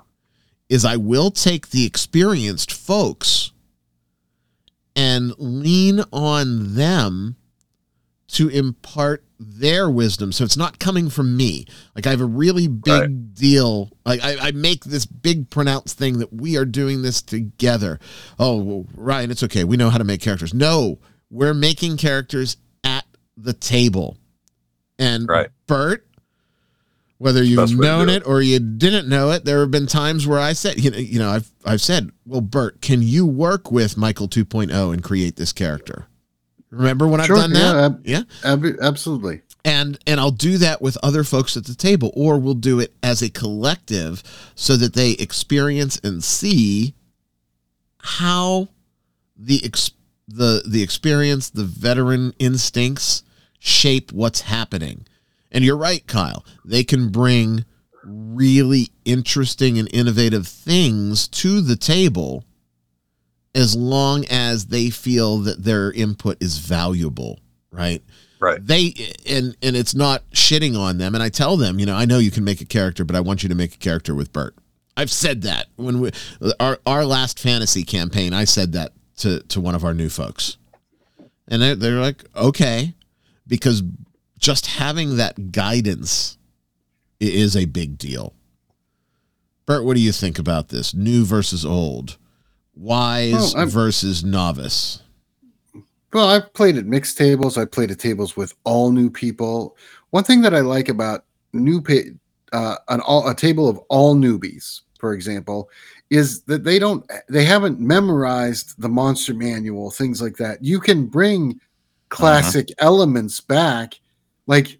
[0.68, 3.52] Is I will take the experienced folks
[4.96, 7.36] and lean on them
[8.28, 10.32] to impart their wisdom.
[10.32, 11.66] So it's not coming from me.
[11.94, 13.34] Like I have a really big right.
[13.34, 13.90] deal.
[14.04, 18.00] Like I, I, make this big pronounced thing that we are doing this together.
[18.38, 19.64] Oh, Ryan, it's okay.
[19.64, 20.54] We know how to make characters.
[20.54, 20.98] No,
[21.30, 23.04] we're making characters at
[23.36, 24.16] the table.
[24.98, 25.50] And right.
[25.66, 26.05] Bert,
[27.18, 30.52] whether you've known it or you didn't know it, there have been times where I
[30.52, 34.28] said, you know, you know, I've I've said, well, Bert, can you work with Michael
[34.28, 36.06] 2.0 and create this character?
[36.70, 37.76] Remember when sure, I've done that?
[37.76, 39.42] Ab- yeah, ab- absolutely.
[39.64, 42.94] And and I'll do that with other folks at the table, or we'll do it
[43.02, 44.22] as a collective,
[44.54, 46.94] so that they experience and see
[47.98, 48.68] how
[49.36, 49.90] the ex-
[50.28, 53.24] the the experience, the veteran instincts
[53.58, 55.06] shape what's happening.
[55.56, 56.44] And you're right, Kyle.
[56.66, 57.64] They can bring
[58.04, 62.44] really interesting and innovative things to the table
[63.54, 67.40] as long as they feel that their input is valuable,
[67.70, 68.02] right?
[68.38, 68.64] Right.
[68.64, 71.14] They and and it's not shitting on them.
[71.14, 73.20] And I tell them, you know, I know you can make a character, but I
[73.20, 74.54] want you to make a character with Bert.
[74.94, 76.10] I've said that when we
[76.60, 78.34] our our last fantasy campaign.
[78.34, 80.58] I said that to to one of our new folks,
[81.48, 82.92] and they're, they're like, okay,
[83.46, 83.82] because
[84.38, 86.38] just having that guidance
[87.20, 88.34] is a big deal.
[89.64, 90.94] Bert, what do you think about this?
[90.94, 92.18] New versus old,
[92.74, 95.02] wise well, versus novice.
[96.12, 97.58] Well, I've played at mixed tables.
[97.58, 99.76] I played at tables with all new people.
[100.10, 101.82] One thing that I like about new
[102.52, 105.68] uh, an all, a table of all newbies, for example,
[106.10, 110.62] is that they don't they haven't memorized the monster manual, things like that.
[110.62, 111.60] You can bring
[112.08, 112.86] classic uh-huh.
[112.86, 113.98] elements back
[114.46, 114.78] like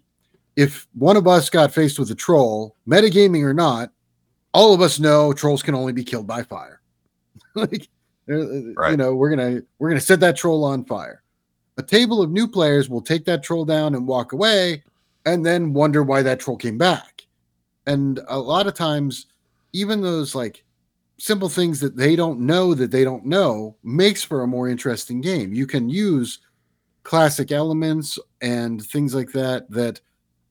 [0.55, 3.91] if one of us got faced with a troll, metagaming or not,
[4.53, 6.81] all of us know trolls can only be killed by fire.
[7.55, 7.87] like
[8.29, 8.91] uh, uh, right.
[8.91, 11.23] you know, we're gonna we're gonna set that troll on fire.
[11.77, 14.83] A table of new players will take that troll down and walk away,
[15.25, 17.25] and then wonder why that troll came back.
[17.85, 19.27] And a lot of times,
[19.73, 20.63] even those like
[21.19, 25.21] simple things that they don't know that they don't know makes for a more interesting
[25.21, 25.53] game.
[25.53, 26.39] You can use
[27.07, 30.01] classic elements and things like that that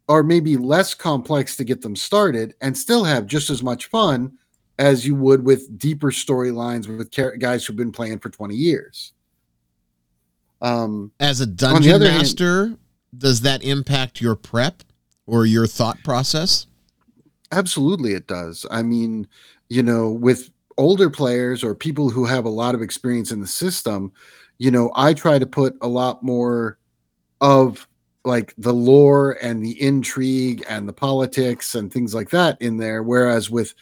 [0.08, 4.32] are maybe less complex to get them started and still have just as much fun
[4.78, 9.12] as you would with deeper storylines with guys who've been playing for 20 years.
[10.62, 12.78] Um, as a dungeon master, hand,
[13.18, 14.82] does that impact your prep
[15.26, 16.66] or your thought process?
[17.52, 18.64] Absolutely, it does.
[18.70, 19.28] I mean,
[19.68, 23.46] you know, with older players or people who have a lot of experience in the
[23.46, 24.10] system,
[24.58, 26.78] you know, I try to put a lot more
[27.40, 27.86] of
[28.24, 33.02] like the lore and the intrigue and the politics and things like that in there.
[33.02, 33.74] Whereas with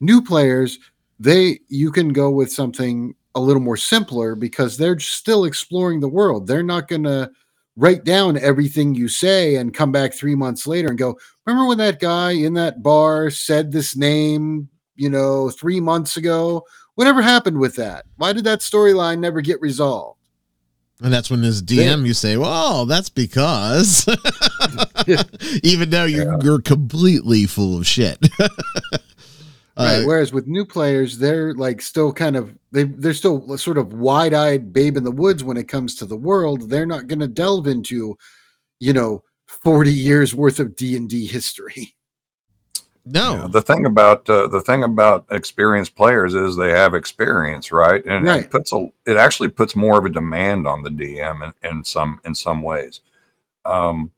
[0.00, 0.78] new players,
[1.18, 6.08] they you can go with something a little more simpler because they're still exploring the
[6.08, 6.46] world.
[6.46, 7.30] They're not gonna
[7.76, 11.78] write down everything you say and come back three months later and go, remember when
[11.78, 16.64] that guy in that bar said this name, you know, three months ago?
[16.96, 18.04] Whatever happened with that?
[18.16, 20.19] Why did that storyline never get resolved?
[21.02, 24.06] And that's when this DM you say, "Well, that's because,"
[25.62, 28.18] even though you're, you're completely full of shit.
[28.38, 29.00] right.
[29.76, 33.94] Uh, Whereas with new players, they're like still kind of they they're still sort of
[33.94, 36.68] wide eyed babe in the woods when it comes to the world.
[36.68, 38.16] They're not going to delve into,
[38.78, 41.94] you know, forty years worth of D and D history.
[43.12, 47.72] No, yeah, the thing about uh, the thing about experienced players is they have experience,
[47.72, 48.04] right?
[48.04, 48.44] And right.
[48.44, 51.84] it puts a it actually puts more of a demand on the DM in, in
[51.84, 53.00] some in some ways.
[53.64, 54.12] Um,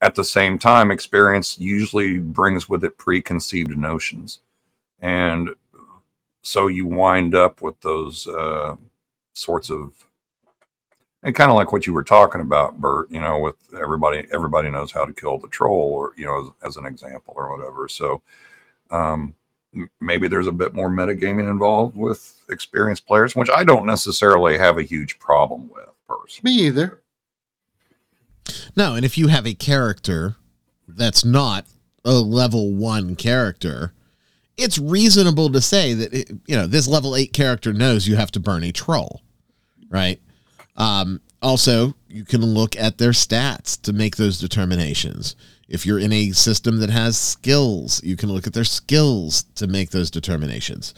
[0.00, 4.38] at the same time, experience usually brings with it preconceived notions,
[5.00, 5.50] and
[6.42, 8.76] so you wind up with those uh,
[9.34, 9.92] sorts of
[11.22, 13.10] and kind of like what you were talking about, Bert.
[13.10, 16.70] You know, with everybody, everybody knows how to kill the troll, or you know, as,
[16.70, 17.88] as an example, or whatever.
[17.88, 18.22] So
[18.90, 19.34] um,
[20.00, 24.78] maybe there's a bit more metagaming involved with experienced players, which I don't necessarily have
[24.78, 25.86] a huge problem with.
[26.08, 27.00] Personally, me either.
[28.76, 30.36] No, and if you have a character
[30.88, 31.66] that's not
[32.04, 33.92] a level one character,
[34.56, 38.32] it's reasonable to say that it, you know this level eight character knows you have
[38.32, 39.22] to burn a troll,
[39.88, 40.20] right?
[40.76, 45.36] Um, also, you can look at their stats to make those determinations.
[45.68, 49.66] If you're in a system that has skills, you can look at their skills to
[49.66, 50.94] make those determinations.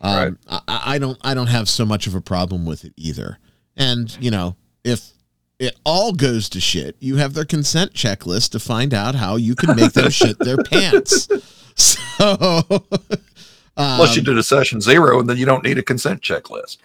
[0.00, 0.62] Um, right.
[0.68, 3.38] I, I don't I don't have so much of a problem with it either.
[3.76, 5.10] And you know, if
[5.58, 9.54] it all goes to shit, you have their consent checklist to find out how you
[9.54, 11.28] can make them shit their pants.
[11.74, 12.62] So,
[13.76, 16.78] Unless you um, did a session zero, and then you don't need a consent checklist.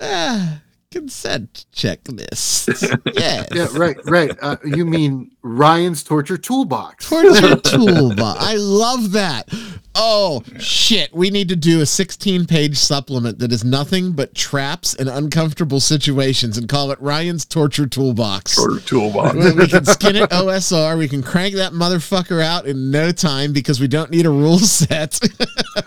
[0.00, 0.60] ah,
[0.90, 2.68] consent checklist.
[3.14, 3.48] Yes.
[3.52, 4.30] Yeah, right, right.
[4.40, 7.08] Uh, you mean Ryan's torture toolbox?
[7.08, 8.38] Torture toolbox.
[8.42, 9.48] I love that.
[9.94, 11.12] Oh shit!
[11.12, 16.56] We need to do a 16-page supplement that is nothing but traps and uncomfortable situations,
[16.56, 18.52] and call it Ryan's Torture Toolbox.
[18.52, 19.34] Sort of toolbox.
[19.34, 20.96] we we can skin it OSR.
[20.96, 24.58] We can crank that motherfucker out in no time because we don't need a rule
[24.58, 25.18] set.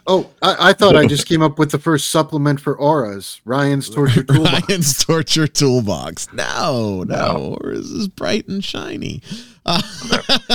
[0.06, 3.40] Oh, I, I thought I just came up with the first supplement for auras.
[3.46, 4.68] Ryan's torture toolbox.
[4.70, 6.32] Ryan's Torture Toolbox.
[6.34, 9.22] No, no, or is bright and shiny?
[9.66, 9.82] Uh,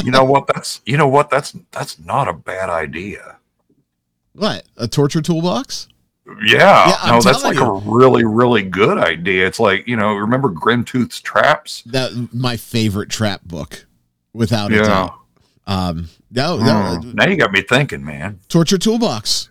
[0.05, 0.47] you know what?
[0.47, 1.31] That's you know what?
[1.31, 3.38] That's that's not a bad idea.
[4.39, 4.64] What?
[4.76, 5.89] A torture toolbox?
[6.45, 9.47] Yeah, Yeah, no, that's like a really, really good idea.
[9.47, 11.82] It's like you know, remember Grimtooth's traps?
[11.86, 13.86] That my favorite trap book,
[14.34, 14.82] without a Yeah.
[14.82, 15.14] doubt.
[15.66, 17.12] Um, no, no, Hmm.
[17.14, 18.41] Now you got me thinking, man.
[18.49, 19.49] torture toolbox,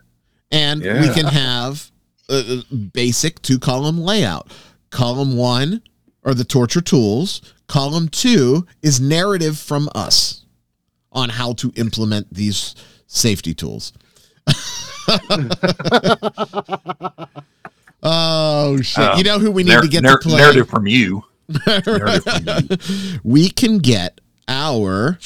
[0.52, 1.92] and we can have
[2.30, 4.52] a, a basic two column layout.
[4.92, 5.82] Column one
[6.24, 7.42] are the torture tools.
[7.68, 10.46] Column two is narrative from us
[11.12, 12.76] on how to implement these
[13.08, 13.94] safety tools.
[18.04, 19.04] oh shit!
[19.04, 20.38] Uh, you know who we need to get nar- to play?
[20.38, 21.24] narrative from you.
[21.66, 23.20] Narrative from you.
[23.24, 25.18] we can get our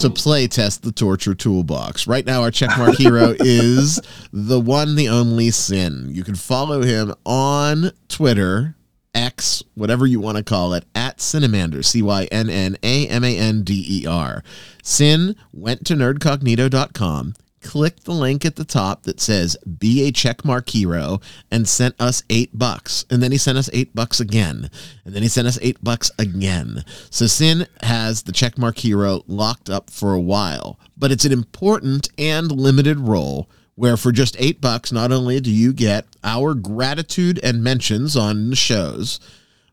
[0.00, 2.06] to play test the torture toolbox.
[2.06, 4.00] Right now, our checkmark hero is
[4.32, 6.08] the one, the only Sin.
[6.10, 8.74] You can follow him on Twitter,
[9.14, 13.24] X, whatever you want to call it, at Cynnamander, C Y N N A M
[13.24, 14.42] A N D E R.
[14.82, 20.68] Sin went to nerdcognito.com, clicked the link at the top that says be a checkmark
[20.68, 23.04] hero, and sent us eight bucks.
[23.10, 24.70] And then he sent us eight bucks again.
[25.04, 26.84] And then he sent us eight bucks again.
[27.10, 32.08] So Sin has the checkmark hero locked up for a while, but it's an important
[32.18, 37.40] and limited role where for just eight bucks, not only do you get our gratitude
[37.42, 39.20] and mentions on the shows,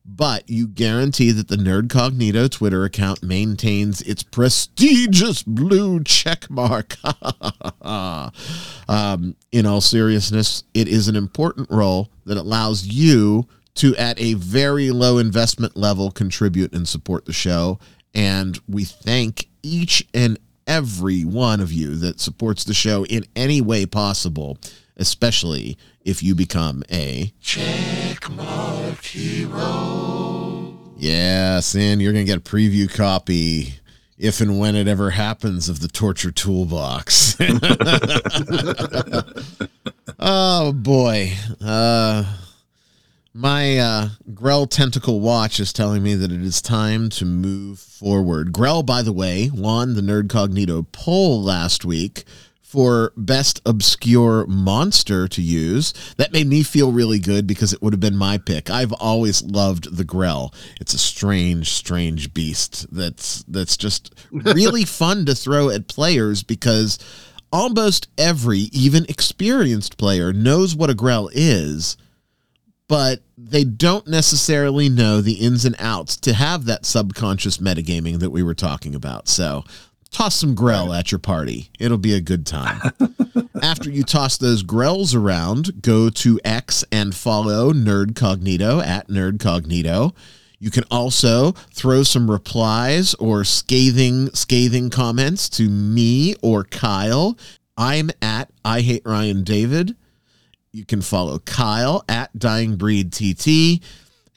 [0.03, 6.95] but you guarantee that the Nerdcognito Twitter account maintains its prestigious blue check mark.
[7.81, 14.33] um, in all seriousness, it is an important role that allows you to, at a
[14.33, 17.79] very low investment level, contribute and support the show.
[18.13, 20.37] And we thank each and
[20.71, 24.57] every one of you that supports the show in any way possible,
[24.95, 27.33] especially if you become a
[30.97, 33.73] yeah, Sin, you're going to get a preview copy
[34.17, 37.35] if and when it ever happens of the torture toolbox.
[40.19, 41.33] oh boy.
[41.59, 42.37] Uh
[43.33, 48.51] my uh, Grell Tentacle Watch is telling me that it is time to move forward.
[48.51, 52.25] Grell, by the way, won the Nerdcognito poll last week
[52.61, 55.93] for best obscure monster to use.
[56.17, 58.69] That made me feel really good because it would have been my pick.
[58.69, 60.53] I've always loved the Grell.
[60.79, 66.97] It's a strange, strange beast that's that's just really fun to throw at players because
[67.51, 71.97] almost every even experienced player knows what a Grell is
[72.91, 78.31] but they don't necessarily know the ins and outs to have that subconscious metagaming that
[78.31, 79.29] we were talking about.
[79.29, 79.63] So
[80.09, 81.69] toss some Grell at your party.
[81.79, 82.81] It'll be a good time.
[83.63, 90.13] After you toss those Grells around, go to X and follow Nerdcognito at Nerdcognito.
[90.59, 97.37] You can also throw some replies or scathing scathing comments to me or Kyle.
[97.77, 99.95] I'm at I hate Ryan David.
[100.73, 103.83] You can follow Kyle at Dying Breed TT.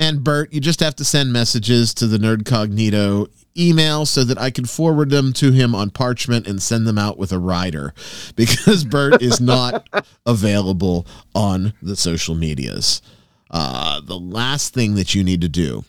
[0.01, 4.51] And Bert, you just have to send messages to the Nerdcognito email so that I
[4.51, 7.95] can forward them to him on parchment and send them out with a rider
[8.37, 9.89] because Bert is not
[10.27, 11.07] available
[11.37, 13.01] on the social medias.
[13.49, 15.85] Uh, the last thing that you need to do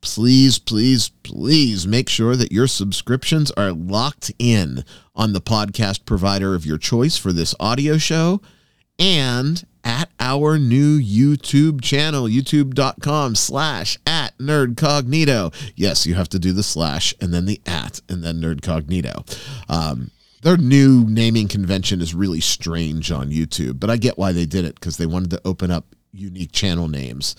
[0.00, 6.54] please, please, please make sure that your subscriptions are locked in on the podcast provider
[6.54, 8.38] of your choice for this audio show
[8.98, 15.54] and at our new YouTube channel, youtube.com slash at nerdcognito.
[15.76, 19.38] Yes, you have to do the slash and then the at and then nerdcognito.
[19.68, 20.10] Um,
[20.42, 24.64] their new naming convention is really strange on YouTube, but I get why they did
[24.64, 27.36] it because they wanted to open up unique channel names.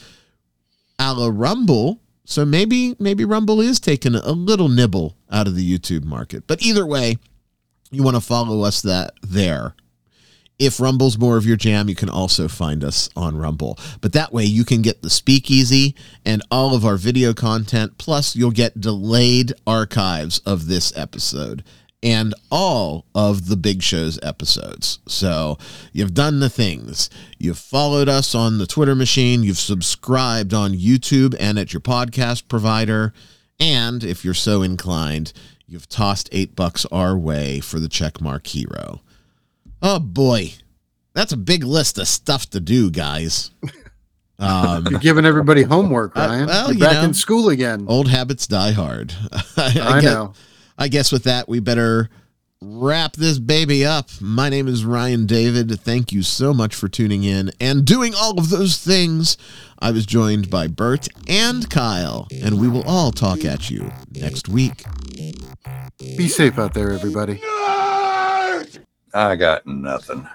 [0.99, 1.99] A la Rumble.
[2.27, 6.47] So maybe maybe Rumble is taking a little nibble out of the YouTube market.
[6.47, 7.17] But either way,
[7.91, 9.75] you want to follow us that there
[10.57, 13.77] If Rumble's more of your jam, you can also find us on Rumble.
[14.01, 15.95] But that way you can get the speakeasy
[16.25, 17.97] and all of our video content.
[17.97, 21.63] Plus, you'll get delayed archives of this episode
[22.05, 24.99] and all of the Big Show's episodes.
[25.07, 25.57] So
[25.91, 27.09] you've done the things.
[27.39, 29.43] You've followed us on the Twitter machine.
[29.43, 33.11] You've subscribed on YouTube and at your podcast provider.
[33.59, 35.33] And if you're so inclined,
[35.65, 39.01] you've tossed eight bucks our way for the checkmark hero.
[39.87, 40.53] Oh boy,
[41.13, 43.51] that's a big list of stuff to do, guys.
[44.39, 46.47] Um, You're giving everybody homework, Uh, Ryan.
[46.47, 47.03] well, You're you back know.
[47.03, 47.85] in school again.
[47.87, 49.13] old habits die hard.
[49.31, 50.33] I, I guess, know.
[50.75, 52.09] I guess with that, we better
[52.63, 54.09] wrap this baby up.
[54.19, 55.79] My name is Ryan David.
[55.79, 59.37] Thank you so much for tuning in and doing all of those things.
[59.77, 64.49] I was joined by Bert and Kyle, and we will all talk at you next
[64.49, 64.83] week.
[65.99, 67.39] Be safe out there, everybody.
[69.15, 70.27] I got nothing.